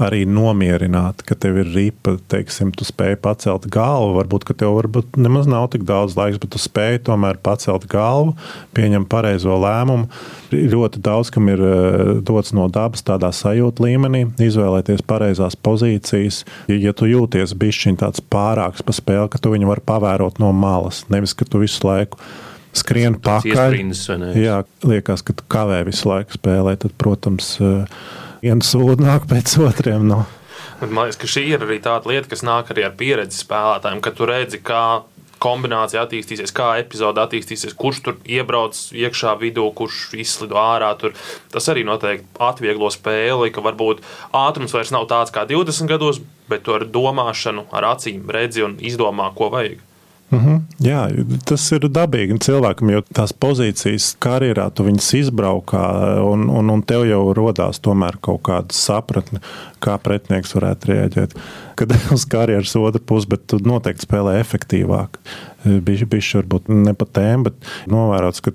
[0.00, 4.14] arī nomierināt, ka tev ir ripa, teiksim, tu spēj pacelt galvu.
[4.20, 8.32] Varbūt, ka tev varbūt nemaz nav tik daudz laiks, bet tu spēj tomēr pacelt galvu,
[8.76, 10.08] pieņemt pareizo lēmumu.
[10.52, 16.42] Ļoti daudz kam ir eh, dots no dabas tādā sajūta līmenī, izvēlēties pareizās pozīcijas.
[16.72, 21.04] Ja tu jūties bišķiņ tāds pārāks pa spēli, ka tu viņu vari pavērot no malas,
[21.12, 22.20] nevis ka tu visu laiku
[22.72, 23.76] skrien pakaļ.
[24.40, 27.84] Jā, liekas, ka tu kavē visu laiku spēlēt, tad, protams, uh,
[28.42, 30.06] viens sūdi nāk pēc otriem.
[30.10, 30.24] No.
[30.82, 34.12] Man liekas, ka šī ir arī tāda lieta, kas nāk arī ar pieredzi spēlētājiem, ka
[34.18, 34.84] tu redzi, kā
[35.42, 40.92] kombinācija attīstīsies, kā epizode attīstīsies, kurš tur iebrauc iekšā vidū, kurš izslido ārā.
[40.98, 41.16] Tur.
[41.54, 44.04] Tas arī noteikti atvieglo spēli, ka varbūt
[44.38, 48.78] ātrums vairs nav tāds kā 20 gados, bet tu ar domāšanu, ar acīm redzi un
[48.82, 49.82] izdomā, ko vajag.
[50.32, 50.60] Mm -hmm.
[50.80, 51.00] Jā,
[51.44, 55.82] tas ir dabīgi cilvēkam, jo tās pozīcijas karjerā tu viņas izbraukā,
[56.24, 57.34] un, un, un tev jau
[57.80, 59.40] tomēr kaut kāda sapratne,
[59.80, 61.36] kā pretinieks varētu rēģēt.
[61.74, 65.18] Kad uz karjeras otru pusi, bet tu noteikti spēlē efektīvāk.
[65.64, 67.54] Bišķi, bišķi varbūt ne pa tēmu, bet
[67.86, 68.50] novērots, ka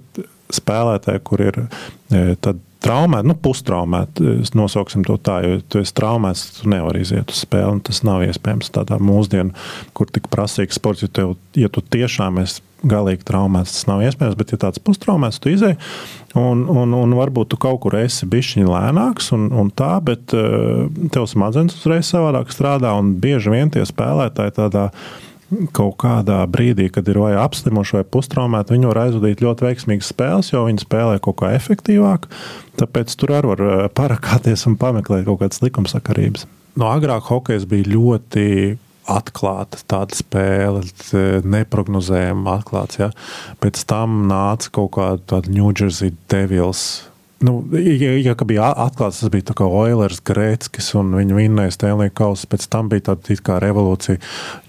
[0.50, 1.68] spēlētāji, kur ir
[2.12, 2.58] e, tad
[2.88, 7.84] traumēti, nu, pustraumēti, nosauksim to tā, jo tu esi traumēts, tu nevari iziet uz spēli.
[7.88, 9.52] Tas nav iespējams tādā mūsdienā,
[9.98, 14.38] kur tik prasīgs sports, jo tev, ja tu tiešām esi galīgi traumēts, tas nav iespējams.
[14.40, 15.80] Bet, ja tāds pustraumēts, tu izēji,
[16.38, 20.86] un, un, un varbūt tu kaut kur esi bijis lēnāks, un, un tā, bet uh,
[21.14, 25.26] tev smadzenes uzreiz savādāk strādā, un bieži vien tie spēlētāji tādā veidā
[25.76, 30.52] kaut kādā brīdī, kad ir vai apslimuši vai pustraumēti, viņi var aizvadīt ļoti veiksmīgas spēles,
[30.54, 32.28] jo viņi spēlē kaut kā efektīvāk.
[32.82, 36.48] Tāpēc tur arī var eh, parakāties un pameklēt kaut kādas likumsakarības.
[36.78, 40.84] No agrāk hokejs bija ļoti atklāta tāda spēle,
[41.48, 43.00] neparedzējama atklāts.
[43.00, 43.12] Ja?
[43.64, 47.08] Pēc tam nāca kaut kāda New Jersey Devils
[47.40, 52.48] Nu, ja, ja bija atklāts, tas bija Oilers, Grēckis un viņa vinnēja Stanley Kausu.
[52.50, 54.18] Pēc tam bija tāda kā revolūcija.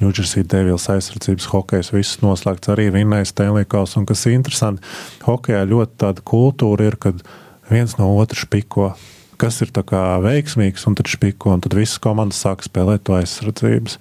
[0.02, 4.02] Ņūdžersī Devils aizsardzības hokejs, viss noslēgts arī vinnēja Stanley Kausu.
[4.02, 4.84] Un kas ir interesanti,
[5.24, 7.24] hokejā ļoti tāda kultūra ir, kad
[7.72, 8.92] viens no otra špiko
[9.38, 13.98] kas ir veiksmīgs, un tad špiko, un tad visas komandas sāk spēlēt to aizsardzības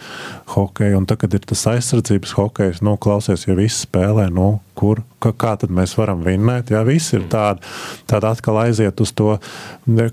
[0.54, 0.98] hokeju.
[0.98, 5.34] Un tad, kad ir tas aizsardzības hokejs, nu, klausies, ja visi spēlē, nu, kur, kā,
[5.34, 6.74] kā tad mēs varam vinnēt?
[6.74, 7.66] Jā, viss ir tādi,
[8.10, 9.38] tādi atkal aiziet uz to,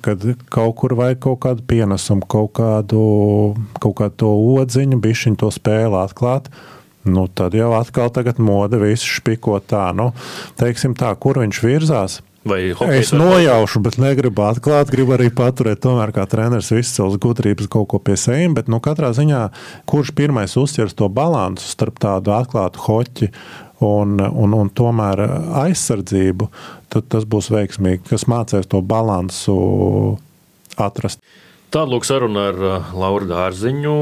[0.05, 3.03] kad kaut kur vajag kaut kādu pienesumu, kaut kādu,
[3.81, 6.53] kaut kādu odziņu, bišķiņu to spēli atklāt.
[7.05, 10.13] Nu, tad jau atkal tagad mode visu špiko tā, nu,
[10.61, 12.23] teiksim tā, kur viņš virzās.
[12.45, 14.91] Es nojaušu, bet negribu atklāt.
[14.93, 18.53] Gribu arī paturēt, tomēr, kā treneris, savas gudrības kaut ko pie sevis.
[18.57, 19.47] Bet, nu, katrā ziņā,
[19.89, 23.31] kurš pirmais uzķers to balansu starp tādu atklātu hoķi
[23.85, 25.25] un, un, un tomēr
[25.65, 26.51] aizsardzību,
[26.93, 28.05] tad tas būs veiksmīgi.
[28.13, 29.57] Kas mācīs to balansu
[30.77, 31.25] atrast.
[31.75, 33.95] Tāda lūk saruna ar uh, Lauru Dārziņu.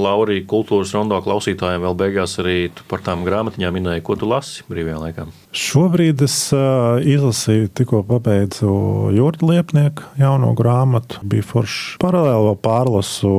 [0.00, 5.02] Laurija kultūras rondo klausītājiem vēl beigās arī par tām grāmatiņām minēja, ko tu lasi brīvajā
[5.02, 5.26] laikā.
[5.52, 8.72] Šobrīd es uh, izlasīju, tikko pabeidzu
[9.12, 11.20] Jurģa Liepnieku jauno grāmatu.
[11.20, 13.36] Bija forši paralēli vēl pārlasu.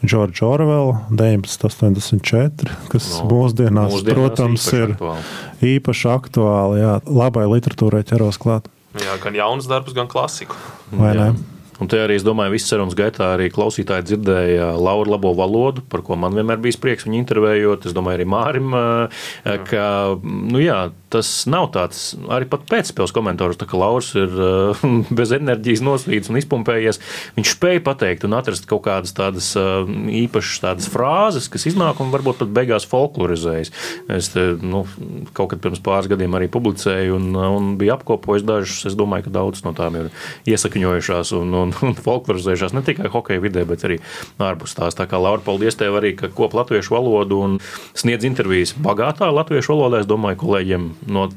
[0.00, 5.26] Džordža Orvela 1984, kas no, mūsdienās, mūsdienās, protams, īpaši ir aktuāli.
[5.74, 6.80] īpaši aktuāli.
[6.80, 8.70] Jā, labai literatūrai ķeros klāt.
[8.96, 10.56] Jā, gan jaunas darbus, gan klasiku.
[10.94, 11.26] Vai jā.
[11.34, 11.49] ne?
[11.80, 16.04] Un te arī, es domāju, visas sarunas gaitā arī klausītāji dzirdēja Lauru labo valodu, par
[16.04, 17.88] ko man vienmēr bija prieks viņu intervējot.
[17.88, 18.74] Es domāju, arī Mārim,
[19.70, 19.86] ka
[20.22, 24.32] nu jā, tas nav tāds arī pēcspēles komentārs, tā kā Lauris ir
[25.18, 27.00] bez enerģijas nosvīts un izpumpējies.
[27.38, 32.42] Viņš spēja pateikt un atrast kaut kādas tādas īpašas tādas frāzes, kas iznāk un varbūt
[32.42, 33.72] pat beigās folklorizējas.
[34.16, 34.84] Es te, nu,
[35.36, 38.84] kaut kad pirms pāris gadiem arī publicēju un, un biju apkopojis dažus.
[38.90, 40.10] Es domāju, ka daudz no tām ir
[40.50, 44.00] iesakņojušās un un, un folklorizējušās ne tikai hokeja vidē, bet arī
[44.42, 44.96] ārpus tās.
[44.98, 47.58] Tā kā Laura, paldies tev arī, ka kop latviešu valodu un
[47.98, 50.02] sniedz intervijas bagātā latviešu valodā.
[50.04, 51.28] Es domāju, kolēģiem no,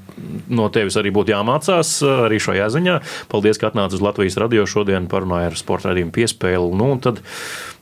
[0.49, 1.95] no tevis arī būtu jāmācās
[2.27, 2.97] arī šajā ziņā.
[3.31, 6.73] Paldies, ka atnāci uz Latvijas radio šodien parunāja ar sporta radījumu piespēli.
[6.79, 6.95] Nu,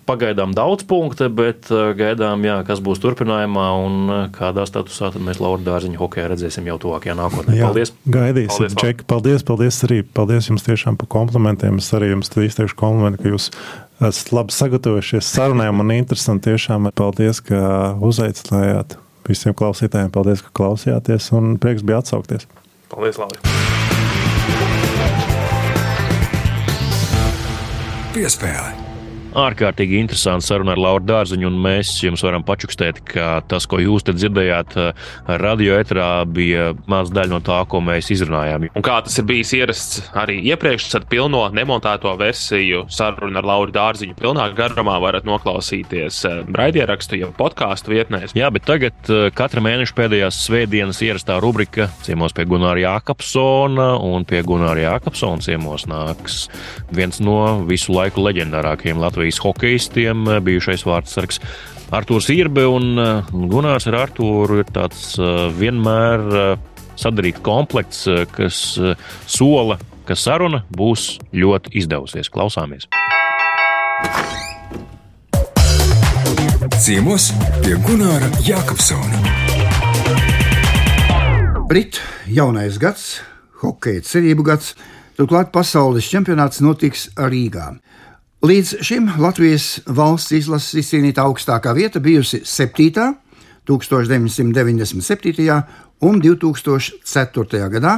[0.02, 5.38] Pagaidām daudz punktu, bet uh, gaidām, jā, kas būs turpinājumā un uh, kādā statusā mēs
[5.39, 7.54] Laura Dārziņa hokeja redzēsim jau tuvākajā nākotnē.
[7.60, 7.94] Jā, paldies!
[8.10, 11.78] Gaidīsim, paldies, Čeki, paldies, paldies arī, paldies jums tiešām par komplimentiem.
[11.80, 13.52] Es arī jums izteikšu komplimentu, ka jūs
[14.02, 16.89] esat labi sagatavojušies sarunām un interesanti tiešām.
[16.98, 17.62] Paldies, ka
[18.02, 18.98] uzaicinājāt
[19.30, 20.12] visiem klausītājiem.
[20.14, 22.48] Paldies, ka klausījāties un prieks bija atsaukties.
[22.92, 23.40] Paldies, Labi!
[28.12, 28.81] Piespēle!
[29.38, 34.06] Ārkārtīgi interesanta saruna ar Lauru Dārziņu, un mēs jums varam pačukstēt, ka tas, ko jūs
[34.08, 34.76] te dzirdējāt,
[35.41, 38.67] radio etrā bija maz daļa no tā, ko mēs izrunājām.
[38.76, 43.74] Un kā tas ir bijis ierasts arī iepriekš, tad pilno nemontēto versiju sarunu ar Lauru
[43.76, 48.36] Dārziņu pilnā garumā varat noklausīties eh, raidierakstu, jau podkāstu vietnēs.
[48.38, 54.28] Jā, bet tagad eh, katra mēneša pēdējās svētdienas ierastā rubrika ciemos pie Gunāra Jākapsona, un
[54.28, 56.46] pie Gunāra Jākapsona ciemos nāks
[56.91, 61.38] viens no visu laiku leģendārākajiem Latvijas Latvijas hokeistiem, eh, bijušais vārdsargs
[61.94, 66.58] Artūrs Irbe un eh, Gunārs ar Artūru ir tāds eh, vienmēr
[66.98, 68.80] sadarīts komplekts, kas
[69.30, 72.32] sola, ka saruna būs ļoti izdevusies.
[72.34, 72.88] Klausāmies!
[76.82, 77.30] Ciemos
[77.62, 79.22] pie Gunāra Jākapsona.
[81.70, 83.22] Rit jaunais gads,
[83.62, 84.74] hokeja cerību gads,
[85.14, 87.70] turklāt pasaules čempionāts notiks Rīgā.
[88.41, 93.12] Līdz šim Latvijas valsts izlases izcīnīta augstākā vieta bijusi 7.
[93.69, 95.60] 1997.
[96.01, 97.67] un 2004.
[97.69, 97.91] gadā,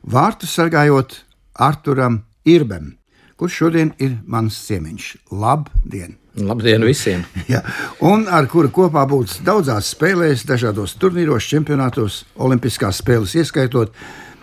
[0.00, 1.18] vārtu sargājot
[1.52, 2.16] Arturam
[2.48, 2.96] Irbem,
[3.36, 5.10] kurš šodien ir mans ciemiņš.
[5.36, 6.16] Labdien!
[6.48, 7.26] Labdien visiem!
[7.52, 7.60] ja,
[8.00, 13.92] un ar kuru kopā būs daudzās spēlēs, dažādos turnīros, čempionātos, olimpiskās spēles ieskaitot.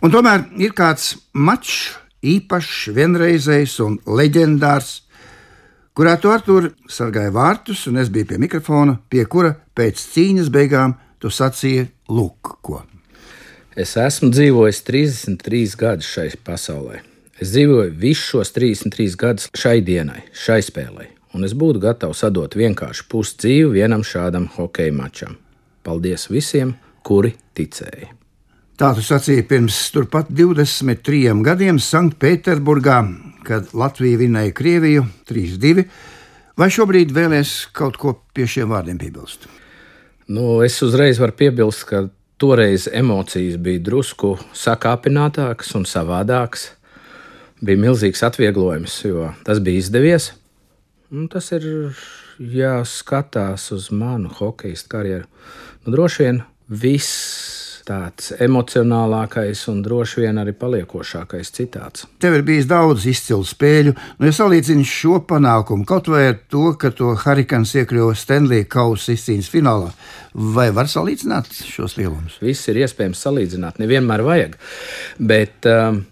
[0.06, 5.07] Un tomēr ir kāds mačs, īpašs, vienreizējs un leģendārs
[5.98, 10.52] kurā tu ar tur sargāji vārtus, un es biju pie mikrofona, pie kura pēc cīņas
[10.54, 12.84] beigām tu sacīji, lūk, ko.
[13.78, 17.02] Es esmu dzīvojis 33 gadus šai pasaulē.
[17.42, 22.58] Es dzīvoju visus šos 33 gadus šai dienai, šai spēlei, un es būtu gatavs atdot
[22.58, 25.38] vienkārši pusi dzīvi vienam šādam hokeja mačam.
[25.86, 28.14] Paldies visiem, kuri ticēja!
[28.78, 32.98] Tā tu sacīji pirms turpat 23 gadiem Sanktpēterburgā,
[33.48, 35.86] kad Latvija vinēja Krieviju 3-2.
[36.58, 39.48] Vai šobrīd vēlēs kaut ko pie šiem vārdiem piebilst?
[40.28, 42.08] Nu, es uzreiz varu piebilst, ka
[42.42, 46.72] toreiz emocijas bija drusku sakāpinātākas un savādākas.
[47.64, 50.32] Bija milzīgs atvieglojums, jo tas bija izdevies.
[51.10, 51.64] Un tas ir
[52.38, 55.26] jāskatās uz manu hokeja karjeru.
[55.86, 62.06] Nu, droši vien viss tāds emocionālākais un droši vien arī paliekošākais citāts.
[62.22, 66.70] Tev ir bijis daudz izcilu spēļu, nu, ja salīdzini šo panākumu kaut vai ar to,
[66.80, 69.92] ka to Harikans iekļuva Stanley Kausa izcīņas finālā,
[70.58, 72.40] vai var salīdzināt šos lielumus?
[72.44, 74.58] Viss ir iespējams salīdzināt, nevienmēr vajag.
[75.32, 76.04] Bet, um,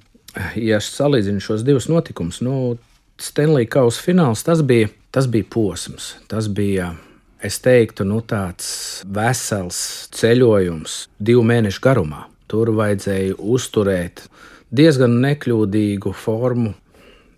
[0.60, 2.78] ja salīdzinu šos divus notikumus, nu,
[3.22, 6.94] Stanley Kausa fināls tas bija, tas bija posms, tas bija
[7.44, 9.80] es teiktu, nu, tāds vesels
[10.16, 12.26] ceļojums divu mēnešu garumā.
[12.52, 14.28] Tur vajadzēja uzturēt
[14.76, 16.74] diezgan nekļūdīgu formu.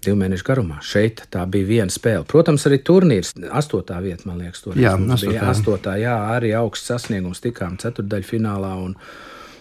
[0.03, 0.77] Divu mēnešu garumā.
[0.85, 2.23] Šeit tā bija viena spēle.
[2.29, 3.33] Protams, arī turnīrs.
[3.49, 5.41] Astotā vieta, man liekas, tur jā, bija.
[5.49, 7.41] Astotā, jā, arī augsts sasniegums.
[7.43, 8.93] Tikām ceturdaļfinālā un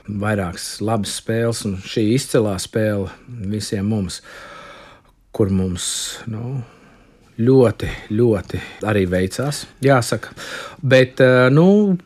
[0.07, 1.65] vairākas labas spēles.
[1.67, 3.09] Un šī izcilā spēle
[3.49, 4.21] visiem mums,
[5.35, 5.89] kur mums,
[6.31, 6.61] nu,
[7.39, 10.35] ļoti, ļoti arī veicās, jāsaka.
[10.83, 11.97] Bet, eh, nu,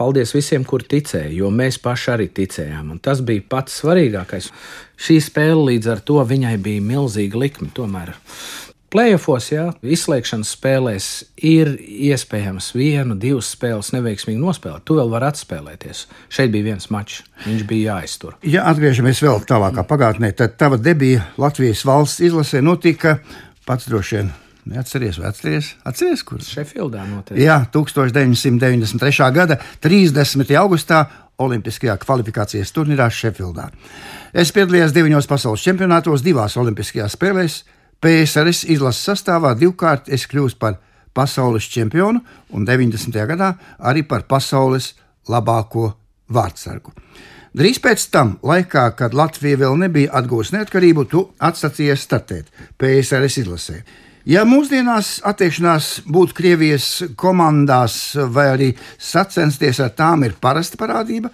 [0.00, 2.90] paldies visiem, kur ticēja, jo mēs paši arī ticējām.
[2.94, 4.50] Un tas bija pats svarīgākais.
[4.96, 7.70] Šī spēle līdz ar to viņai bija milzīga likme.
[7.74, 8.14] Tomēr
[8.90, 11.04] Playoffs, jā, izslēgšanas spēlēs
[11.46, 14.82] ir iespējams vienu, divas spēles neveiksmīgi nospēlēt.
[14.82, 16.00] Tu vēl vari atspēlēties.
[16.26, 18.34] Šeit bija viens mačs, viņš bija jāiztur.
[18.42, 23.20] Ja atgriežamies vēl tālākā pagātnē, tad tava debija Latvijas valsts izlasē notika
[23.62, 24.32] pats droši vien
[24.68, 26.42] Neatceries, vai atceries, kur?
[26.44, 27.44] Šefildā noteikti.
[27.44, 29.30] Jā, 1993.
[29.34, 30.52] gada 30.
[30.60, 31.04] augustā
[31.40, 33.70] Olimpiskajā kvalifikācijas turnīrā Šefildā.
[34.36, 37.62] Es piedalījos deviņos pasaules čempionātos, divās Olimpiskajās spēlēs.
[38.00, 40.78] PSRS izlases sastāvā divkārt es kļuvu par
[41.16, 42.20] pasaules čempionu
[42.56, 43.16] un 90.
[43.32, 44.94] gadā arī par pasaules
[45.28, 45.90] labāko
[46.32, 46.92] vārdsargu.
[47.56, 53.80] Drīz pēc tam, laikā, kad Latvija vēl nebija atgūsta neatkarību, tu atsacījies startēt PSRS izlasē.
[54.28, 57.94] Ja mūsdienās attiekšanās būt Krievijas komandās
[58.28, 58.68] vai arī
[59.00, 61.30] sacensties ar tām ir parasta parādība,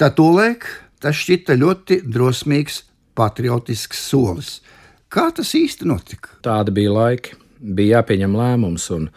[0.00, 0.64] tad tolaik
[1.02, 2.82] tas šķita ļoti drosmīgs,
[3.18, 4.52] patriotisks solis.
[5.12, 6.38] Kā tas īsti notika?
[6.44, 8.86] Tāda bija laika, bija jāpieņem lēmums.
[8.96, 9.10] Un...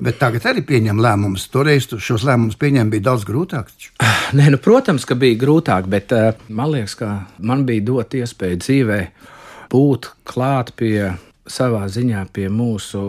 [0.00, 1.44] Bet tagad arī pieņem lēmumus.
[1.52, 3.68] Toreiz šos lēmumus pieņemt bija daudz grūtāk.
[4.38, 7.10] Nē, nu, protams, ka bija grūtāk, bet uh, man liekas, ka
[7.44, 8.98] man bija dot iespēju dzīvē
[9.72, 11.12] būt klāt pie
[11.48, 13.00] savā ziņā pie mūsu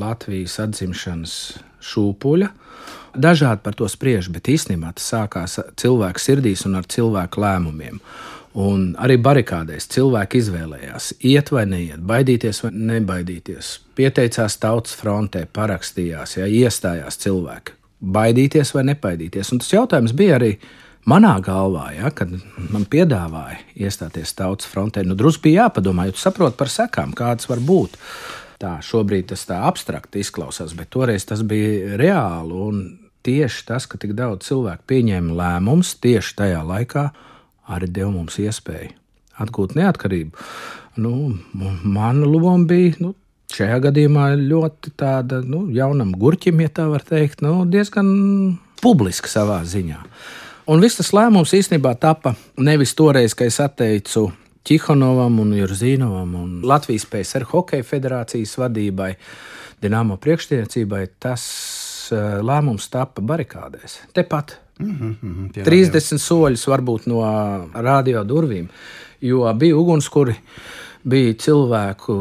[0.00, 1.34] Latvijas atzimšanas
[1.86, 2.48] šūpuļa.
[3.16, 8.00] Dažādi par to spriež, bet īstenībā tas sākās cilvēku sirdīs un ar cilvēku lēmumiem.
[8.56, 13.72] Un arī barikādēs cilvēki izvēlējās, iet vai neiet, baidīties vai nebaidīties.
[13.96, 17.76] Pieteicās tautas frontē, parakstījās, ja iestājās cilvēki.
[18.16, 19.52] Baidīties vai nebaidīties.
[19.52, 20.54] Un tas jautājums bija arī,
[21.08, 22.32] manā galvā, ja, kad
[22.72, 27.48] man piedāvāja iestāties tautas frontē, nu drusku bija jāpadomā, jo tu saproti par sekām, kādas
[27.50, 27.96] var būt.
[28.60, 32.56] Tā šobrīd tas tā abstrakti izklausās, bet toreiz tas bija reāli.
[32.56, 32.84] Un
[33.26, 37.10] tieši tas, ka tik daudz cilvēku pieņēma lēmumus tieši tajā laikā,
[37.76, 38.94] arī deva mums iespēju
[39.42, 40.46] atgūt neatkarību.
[41.02, 41.12] Nu,
[41.52, 43.12] mana loma bija nu,
[43.52, 48.08] šajā gadījumā ļoti tāda nu, jaunam gurķim, ja tā var teikt, nu, diezgan
[48.80, 50.00] publiska savā ziņā.
[50.66, 54.24] Un viss tas lēmums īstenībā tapa nevis toreiz, kad es atteicu
[54.66, 59.12] Čihonovam un Jurzīnovam un Latvijas PSR Hokeja federācijas vadībai,
[59.82, 61.04] Dienāmo priekšniecībai.
[61.22, 61.44] Tas
[62.10, 64.00] eh, lēmums tapa barikādēs.
[64.16, 64.56] Tepat.
[64.82, 67.22] Mm -hmm, 30 soļus varbūt no
[67.72, 68.66] radio durvīm,
[69.20, 70.34] jo bija ugunskura
[71.04, 72.16] bija cilvēku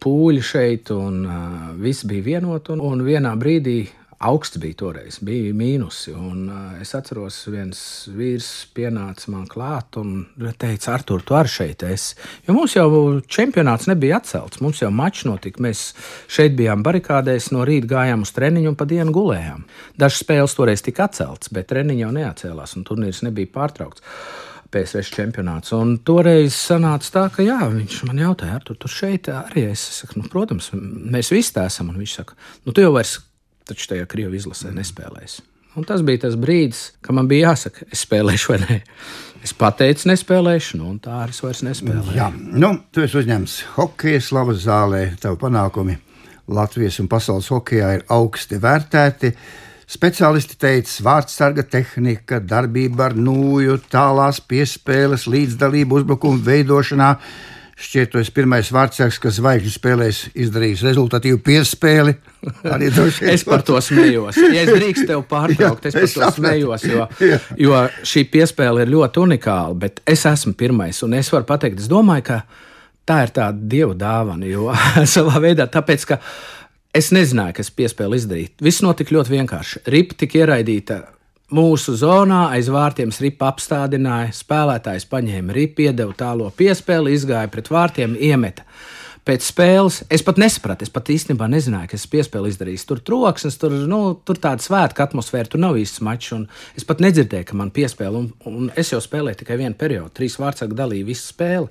[0.00, 1.34] pūļi šeit, un uh,
[1.76, 2.70] viss bija vienot.
[2.70, 3.88] Un, un vienā brīdī
[4.20, 6.12] augsts bija toreiz, bija mīnusi.
[6.12, 7.80] Un, uh, es atceros, viens
[8.12, 10.26] vīrs pienāca man klāt un
[10.60, 12.18] teica, Artur, tu arī šeit esi.
[12.44, 12.90] Jo mums jau
[13.24, 15.62] čempionāts nebija atcelts, mums jau mačs notika.
[15.64, 15.86] Mēs
[16.28, 19.64] šeit bijām barikādēs, no rīta gājām uz treniņu un pa dienu gulējām.
[20.00, 24.04] Dažas spēles toreiz tika atceltas, bet treniņš jau neatcēlās un turnīrs nebija pārtraukts.
[24.70, 25.72] PSV čempionāts.
[25.74, 29.82] Un toreiz sanāca tā, ka jā, viņš man jautāja, ar tu tur šeit arī es.
[29.90, 31.90] es saku, nu, protams, mēs visi tā esam.
[31.90, 33.16] Un viņš saka, nu, tu jau vairs
[33.70, 35.46] taču tajā Krievu izlasē nespēlēsi.
[35.78, 38.78] Un tas bija tas brīdis, kad man bija jāsaka, es spēlēšu vai nē.
[39.46, 42.16] Es pateicu, nespēlēšu, nu, un tā arī es vairs nespēlēju.
[42.18, 45.96] Jā, nu, tu esi uzņemts hokeja slavas zālē, tavu panākumi
[46.50, 49.30] Latvijas un pasaules hokeja ir augsti vērtēti.
[49.90, 57.10] Speciālisti teica, vārdsarga tehnika, darbība ar nūju, tālās piespēles, līdzdalība uzbrukuma veidošanā
[57.80, 62.12] Šķiet, tas ir pirmais vārdsargs, kas zvaigžņu spēlēs izdarījis rezultatīvu piespēli.
[63.34, 64.36] es par to smējos.
[64.52, 67.06] Ja es drīkstu tevi pārtraukt, es par to smējos, jo,
[67.56, 67.80] jo
[68.12, 69.78] šī piespēle ir ļoti unikāla.
[69.80, 72.40] Bet es esmu pirmais, un es varu pateikt, es domāju, ka
[73.08, 74.50] tā ir tāda dieva dāvana.
[74.50, 74.68] Jo
[75.16, 76.20] savā veidā, tāpēc, ka
[76.96, 78.58] es nezināju, kas piespēli izdarīt.
[78.60, 79.86] Viss notika ļoti vienkārši.
[79.88, 81.00] Ripa tika ieraidīta
[81.50, 88.14] Mūsu zonā aiz vārtiem ripa apstādināja, spēlētājs paņēma ripu, iedeva tālo piespēli, izgāja pret vārtiem,
[88.14, 88.62] iemeta.
[89.26, 92.86] Pēc spēles es pat nesapratu, es pat īstenībā nezināju, kas piespēli izdarīs.
[92.86, 96.46] Tur troksnis, tur, nu, tur tāda svētka atmosfēra, tur nav īsts mačs.
[96.78, 100.14] Es pat nedzirdēju, ka man piespēle, un, un es jau spēlēju tikai vienu periodu.
[100.16, 101.66] Trīs vārdsargi dalīja visu spēli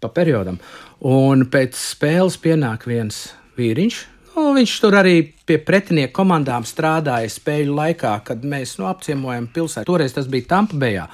[0.00, 0.62] pa periodam.
[1.02, 3.26] Un pēc spēles pienāk viens
[3.58, 4.04] vīriņš,
[4.36, 5.14] Nu, viņš tur arī
[5.48, 9.88] pie pretinieku komandām strādāja spēļu laikā, kad mēs nu, apciemojam pilsētu.
[9.88, 11.06] Toreiz tas bija Tampa Bejā.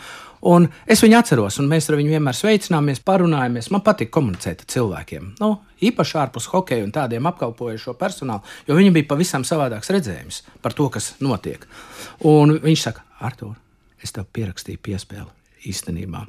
[0.50, 3.68] Un es viņu atceros, un mēs ar viņu vienmēr sveicināmies, parunājāmies.
[3.70, 5.28] Man patīk komunicēt ar cilvēkiem.
[5.38, 5.52] Nu,
[5.87, 10.88] īpaši ārpus hokeja un tādiem apkalpojošo personālu, jo viņam bija pavisam savādāks redzējums par to,
[10.90, 11.68] kas notiek.
[12.26, 13.54] Un viņš saka, Artur,
[14.02, 16.25] es tev pierakstīju piespēli īstenībā.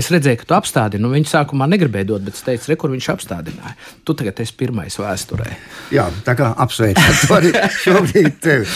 [0.00, 1.02] Es redzēju, ka tu apstādini.
[1.02, 3.74] Nu, viņš sākumā negribēja dot, bet es teicu, re, kur viņš apstādināja.
[4.06, 5.48] Tu tagad esi pirmais vēsturē.
[5.94, 8.68] Jā, tā kā apsveicam to arī šobrīd tevi.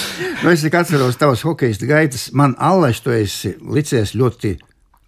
[0.43, 2.31] Nu, es atceros tavas hokeja gaitas.
[2.35, 4.57] Man Allaž, tu esi licies ļoti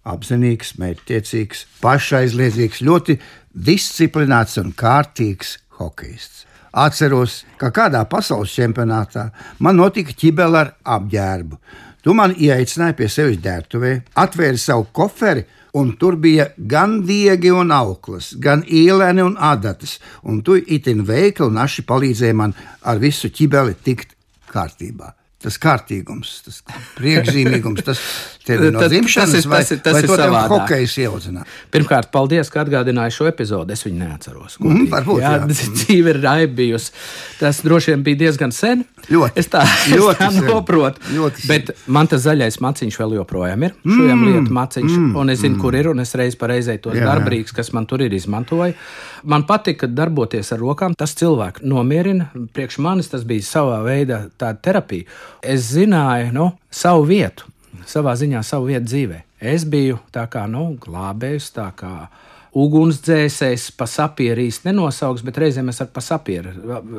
[0.07, 3.19] apzinīgs, mērķtiecīgs, pašaizliedzīgs, ļoti
[3.53, 6.47] disciplināts un kārtīgs hokejists.
[6.73, 9.27] Atceros, ka kādā pasaules čempionātā
[9.61, 11.59] man notika ķibele ar apģērbu.
[12.03, 15.45] Tu man ieaicināji pie sevis ģērbtuvē, atvēri savu koferi,
[15.79, 21.47] un tur bija gan diegi un auklas, gan īlēni un adatas, un tu itin veikli
[21.47, 24.17] un aši palīdzēji man ar visu ķibeli tikt
[24.51, 25.13] kārtībā
[25.43, 26.61] tas kārtīgums, tas
[26.97, 28.01] priekšzīmīgums, tas
[28.47, 31.47] ir no dzimšanas, tas ir, tas ir, tas vai, vai to tev hokejs ieaudzināja?
[31.73, 33.75] Pirmkārt, paldies, ka atgādināji šo epizodu.
[33.75, 34.57] Es viņu neatceros.
[34.61, 35.69] Mm, varbūt, jā, jā.
[35.77, 36.93] dzīve ir raibijusi.
[37.39, 38.83] Tas droši vien bija diezgan sen.
[39.11, 39.39] Ļoti.
[39.39, 40.47] Es tā, ļoti es tā sen.
[40.49, 41.03] noprotu.
[41.15, 41.51] Ļoti sen.
[41.51, 43.75] Bet man tas zaļais maciņš vēl joprojām ir.
[43.83, 45.63] Mm, Šajam lietu maciņš, mm, un es zinu, mm.
[45.63, 48.75] kur ir, un es reiz pa reizei tos darbrīks, kas man tur ir, izmantoju.
[49.23, 50.97] Man patika darboties ar rokām.
[50.99, 52.29] Tas cilvēku nomierina.
[52.55, 55.07] Priekš manis tas bija savā veidā tāda terapija.
[55.41, 57.47] Es zināju nu, savu vietu,
[57.89, 59.21] savā ziņā savu vietu dzīvē.
[59.53, 62.07] Es biju tā kā nu, glābējs, tā kā
[62.53, 66.51] ugunsdzēsējs, pa sapieru īsti nenosauks, bet reizēm es ar pa sapieru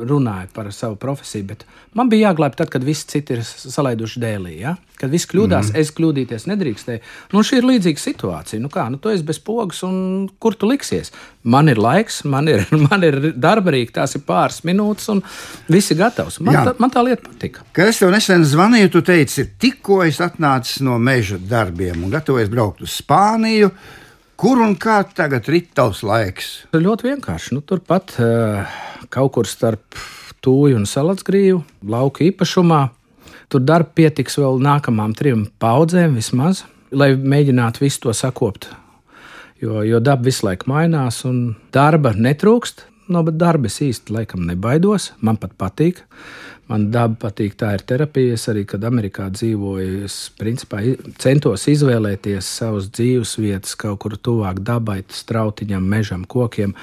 [0.09, 1.45] runāju par savu profesiju.
[1.47, 1.63] Bet
[1.95, 4.57] man bija jāglābj tad, kad visi citi ir salaiduši dēlī.
[4.59, 4.75] Ja?
[4.99, 5.79] Kad viss kļūdās, mm.
[5.79, 7.01] es kļūdīties nedrīkstēju.
[7.31, 8.59] Nu, šī ir līdzīga situācija.
[8.63, 11.13] Nu, kā, nu, tu esi bez pogas, un kur tu liksies?
[11.47, 15.23] Man ir laiks, man ir, man ir darba rīka, tās ir pāris minūtes, un
[15.71, 16.41] viss ir gatavs.
[16.43, 16.69] Man, Jā.
[16.69, 17.63] tā, man tā lieta patika.
[17.75, 22.51] Kad es tev nesen zvanīju, tu teici, tikko es atnācu no meža darbiem un gatavojies
[22.51, 23.71] braukt uz Spāniju.
[24.35, 26.47] Kur un kā tagad ir tavs laiks?
[26.75, 27.53] Ļoti vienkārši.
[27.55, 28.67] Nu, turpat uh,
[29.07, 29.95] kaut kur starp
[30.43, 32.81] tūju un salacgrīvu, lauka īpašumā.
[33.47, 38.67] Tur darba pietiks vēl nākamajām trim paudzēm vismaz, lai mēģinātu visu to sakopt.
[39.63, 42.89] Jo, jo daba visu laiku mainās, un darba netrūkst.
[43.07, 46.03] No darba es īsti laikam nebaidos, man pat patīk.
[46.65, 48.33] Man daba patīk, tā ir terapija.
[48.33, 50.81] Es arī, kad Amerikā dzīvoju, es principā
[51.21, 56.73] centos izvēlēties savus dzīves vietas kaut kur tuvāk dabai, strautiņam, mežam, kokiem.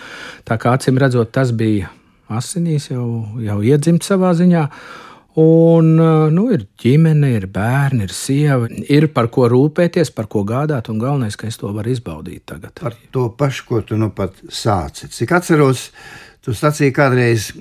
[0.46, 1.90] Tā kā acīm redzot, tas bija
[2.30, 3.08] asinīs jau,
[3.42, 4.68] jau iedzimts savā ziņā.
[5.42, 5.94] Un,
[6.36, 11.00] nu, ir ģimene, ir bērni, ir sieva, ir par ko rūpēties, par ko gādāt, un
[11.00, 12.76] galvenais, ka es to varu izbaudīt tagad.
[12.78, 15.08] Par to pašu, ko tu nu pat sāci.
[15.10, 15.88] Cik atceros,
[16.42, 17.52] Tu sacīji kādreiz,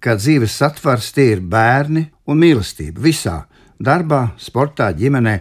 [0.00, 3.38] ka dzīves satvers tie ir bērni un mīlestība visā-
[3.88, 5.40] darbā, sportā, ģimenē.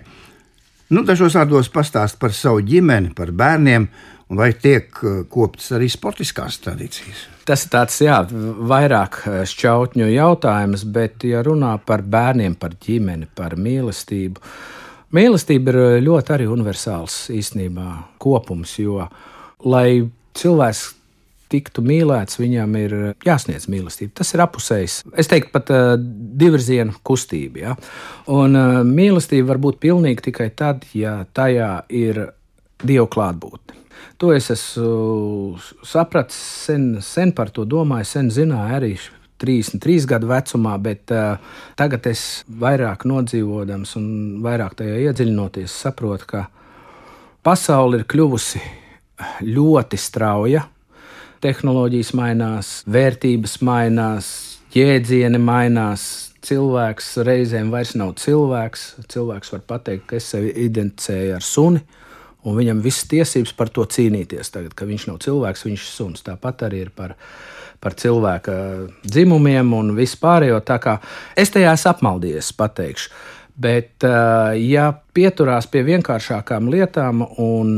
[0.89, 3.89] Nu, dažos vārdos pastāst par savu ģimeni, par bērniem,
[4.29, 7.27] vai tiek eh, koptas arī sportiskās tradīcijas.
[7.47, 8.17] Tas ir tāds, jā,
[8.71, 14.43] vairāk eh, šķautņu jautājums, bet, ja runā par bērniem, par ģimeni, par mīlestību,
[15.15, 17.87] mīlestība ir eh, ļoti arī universāls īstenībā
[18.23, 19.07] kopums, jo,
[19.65, 20.83] lai cilvēks
[21.51, 22.95] tiktu mīlēts, viņam ir
[23.25, 24.15] jāsniedz mīlestība.
[24.19, 24.99] Tas ir apusējs.
[25.17, 27.61] Es teiktu, pat uh, divirziena kustība.
[27.61, 27.75] Ja?
[28.33, 32.27] Un uh, mīlestība var būt pilnīga tikai tad, ja tajā ir
[32.77, 33.73] Dieva klātbūtne.
[34.21, 36.37] To es esmu sapratis,
[36.67, 38.91] sen, sen par to domāju, sen zināju arī
[39.41, 41.37] 33 gadu vecumā, bet uh,
[41.77, 44.07] tagad es vairāk nodzīvodams un
[44.45, 46.45] vairāk tajā iedziļinoties, saprotu, ka
[47.45, 48.61] pasaule ir kļuvusi
[49.45, 50.65] ļoti strauja
[51.43, 54.29] tehnoloģijas mainās, vērtības mainās,
[54.75, 56.07] jēdzieni mainās.
[56.47, 58.87] Cilvēks reizēm vairs nav cilvēks.
[59.11, 61.81] Cilvēks var pateikt, ka es sevi identificēju ar suni,
[62.47, 64.53] un viņam visas tiesības par to cīnīties.
[64.53, 66.23] Tagad, kad viņš nav cilvēks, viņš ir suns.
[66.23, 67.17] Tāpat arī ir par,
[67.83, 68.55] par cilvēka
[69.03, 70.61] dzimumiem un vispārējo.
[70.63, 70.99] Tā kā
[71.35, 73.11] es tajā esmu apmaldījies, pateikšu.
[73.57, 74.05] Bet,
[74.61, 74.83] ja
[75.17, 77.71] pieturās pie vienkāršākām lietām un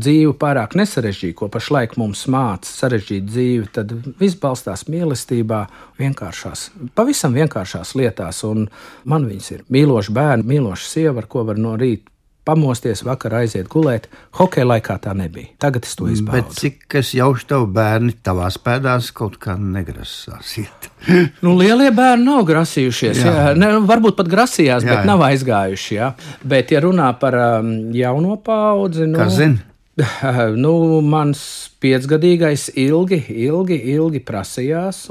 [0.00, 5.60] dzīvi pārāk nesarežģīja, ko pašlaik mums māca sarežģīt dzīvi, tad viss balstās mīlestībā,
[6.00, 8.40] vienkāršās, pavisam vienkāršās lietās.
[8.48, 8.70] Un
[9.04, 12.09] man viņas ir mīloši bērni, mīloša sieva, ar ko var no rīta
[12.48, 14.08] pamosties, vakar aiziet gulēt.
[14.38, 15.52] Hokeja laikā tā nebija.
[15.62, 16.40] Tagad es to izbaudu.
[16.40, 20.90] Bet cik es jaušu tev bērni tavās pēdās kaut kā negrasās iet?
[21.44, 23.22] nu, lielie bērni nav grasījušies.
[23.22, 23.34] Jā.
[23.36, 23.56] Jā.
[23.58, 25.08] Ne, varbūt pat grasījās, jā, bet jā.
[25.08, 25.96] nav aizgājuši.
[25.98, 26.12] Jā.
[26.42, 29.66] Bet, ja runā par um, jauno paudzi, nu, kas zina?
[30.56, 30.72] Nu,
[31.04, 31.40] mans
[31.82, 35.02] piecgadīgais ilgi, ilgi, ilgi prasījās.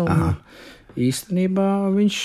[0.99, 2.17] Īstenībā viņš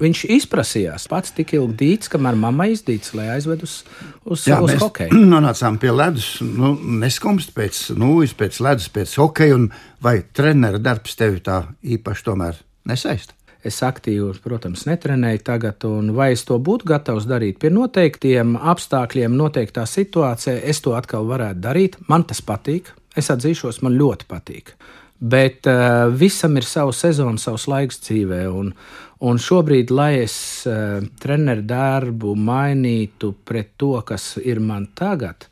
[0.00, 3.80] Viņš izprasījās pats tik ilgi dīts, kamēr mamma izdīts, lai aizved uz,
[4.24, 5.18] uz, Jā, uz hokeju.
[5.34, 6.72] Nonācām pie ledus, nu,
[7.02, 9.68] neskumst pēc nūjas, pēc ledus, pēc hokeja, un
[10.04, 11.62] vai trenera darbs tevi tā
[11.98, 13.36] īpaši tomēr nesaista?
[13.60, 19.36] Es aktīvi, protams, netrenēju tagad, un vai es to būtu gatavs darīt pie noteiktiem apstākļiem,
[19.36, 21.98] noteiktā situācijā, es to atkal varētu darīt.
[22.08, 22.88] Man tas patīk.
[23.18, 24.72] Es atzīšos, man ļoti patīk.
[25.20, 28.46] Bet uh, visam ir sava sezona, savs laiks dzīvē.
[28.48, 28.72] Un,
[29.20, 30.34] un šobrīd, lai es
[30.68, 35.46] uh, treneru darbu mainītu pret to, kas ir man tagad,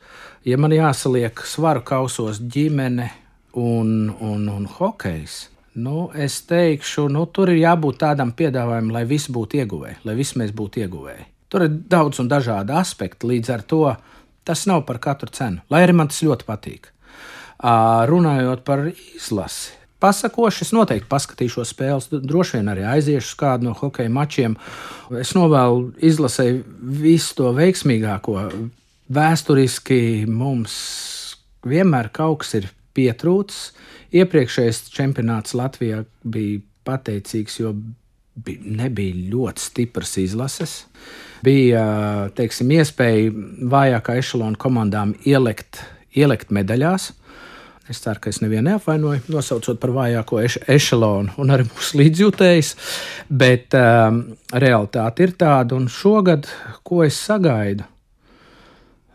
[0.45, 3.09] ja man jāsaliek svaru kausos ģimene
[3.59, 5.39] un, un, un hokejs,
[5.79, 10.39] nu, es teikšu, nu, tur ir jābūt tādam piedāvājumam, lai visi būtu ieguvēji, lai visi
[10.41, 11.27] mēs būtu ieguvēji.
[11.49, 13.83] Tur ir daudz un dažādi aspekti, līdz ar to
[14.45, 16.91] tas nav par katru cenu, lai arī man tas ļoti patīk.
[18.09, 19.78] Runājot par izlasi.
[19.99, 24.55] Pasakoši, es noteikti paskatīšos spēles, droši vien arī aiziešu uz kādu no hokeja mačiem.
[25.19, 26.61] Es novēlu izlasēju
[27.01, 28.37] visu to veiksmīgāko.
[29.11, 29.99] Vēsturiski
[30.31, 30.77] mums
[31.67, 33.73] vienmēr kaut kas ir pietrūcis.
[34.15, 37.75] Iepriekšējais čempionāts Latvijā bija pateicīgs, jo
[38.47, 40.79] nebija ļoti stipras izlases.
[41.43, 41.83] Bija
[42.35, 43.31] teiksim, iespēja
[43.71, 45.83] vājākā ešalona komandām ielikt,
[46.15, 47.11] ielikt medaļās.
[47.89, 52.69] Es ceru, ka es nevienu neapvainoju, nosaucot par vājāko eš ešalonu un arī mūsu līdzjūtējs,
[53.41, 54.21] bet um,
[54.53, 56.45] realitāte ir tāda, un šogad,
[56.85, 57.87] ko es sagaidu?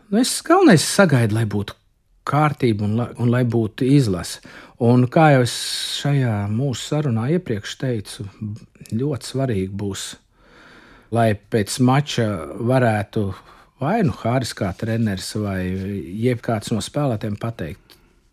[0.09, 1.77] Nu, es galvenais sagaidu, lai būtu
[2.25, 4.43] kārtība un, la, un lai būtu izlase.
[4.83, 5.55] Un kā jau es
[6.01, 8.27] šajā mūsu sarunā iepriekš teicu,
[8.91, 10.07] ļoti svarīgi būs,
[11.15, 12.27] lai pēc mača
[12.59, 13.29] varētu
[13.79, 15.61] vai nu Hāris kā treneris vai
[16.25, 17.84] jebkāds no spēlētājiem pateikt,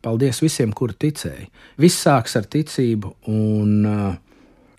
[0.03, 1.47] Paldies visiem, kuri ticēja.
[1.81, 4.15] Viss sāks ar ticību, un uh,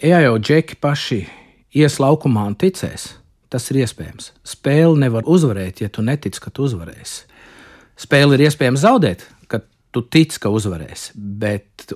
[0.04, 1.22] ja jau džeki paši
[1.80, 3.14] ies laukumā un ticēs,
[3.54, 4.32] tas ir iespējams.
[4.44, 7.30] Spēli nevar uzvarēt, ja tu netici, ka tu uzvarēsi.
[8.04, 11.94] Spēli ir iespējams zaudēt, kad tu tici, ka uzvarēsi, bet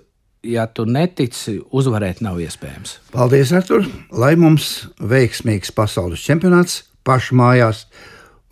[0.47, 2.97] ja tu netici, uzvarēt nav iespējams.
[3.11, 3.87] Paldies, Artur!
[4.13, 7.85] Lai mums veiksmīgs pasaules čempionāts pašā mājās,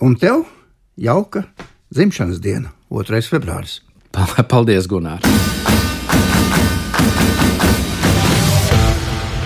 [0.04, 0.44] un tev
[1.00, 1.46] jauka
[1.94, 3.24] dzimšanas diena, 2.
[3.32, 3.85] februāris.
[4.52, 5.24] Paldies, Gunār!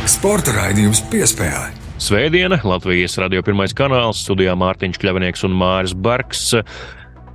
[0.09, 1.70] Sporta raidījums piespēlē.
[1.99, 6.53] Svētdiena, Latvijas radio pirmais kanāls, studijā Mārtiņš Kļavinieks un Māris Barks.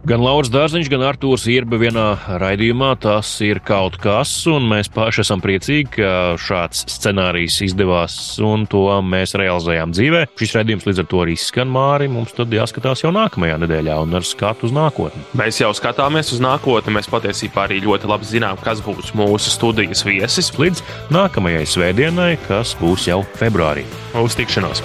[0.05, 2.91] Gan Lauris Dārziņš, gan Artūrs Irba vienā raidījumā.
[3.01, 8.83] Tas ir kaut kas, un mēs paši esam priecīgi, ka šāds scenārijs izdevās, un to
[9.01, 10.23] mēs realizējām dzīvē.
[10.37, 12.11] Šis raidījums līdz ar to arī skan māri.
[12.13, 15.25] Mums tad jāskatās jau nākamajā nedēļā un ar skatu uz nākotni.
[15.41, 16.99] Mēs jau skatāmies uz nākotni.
[17.01, 20.53] Mēs patiesībā arī ļoti labi zinām, kas būs mūsu studijas viesis.
[20.61, 20.85] Līdz
[21.17, 23.89] nākamajai svētdienai, kas būs jau februārī.
[24.21, 24.85] Uz tikšanos!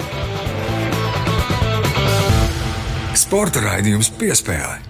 [3.20, 4.89] Sporta raidījums piespēlē.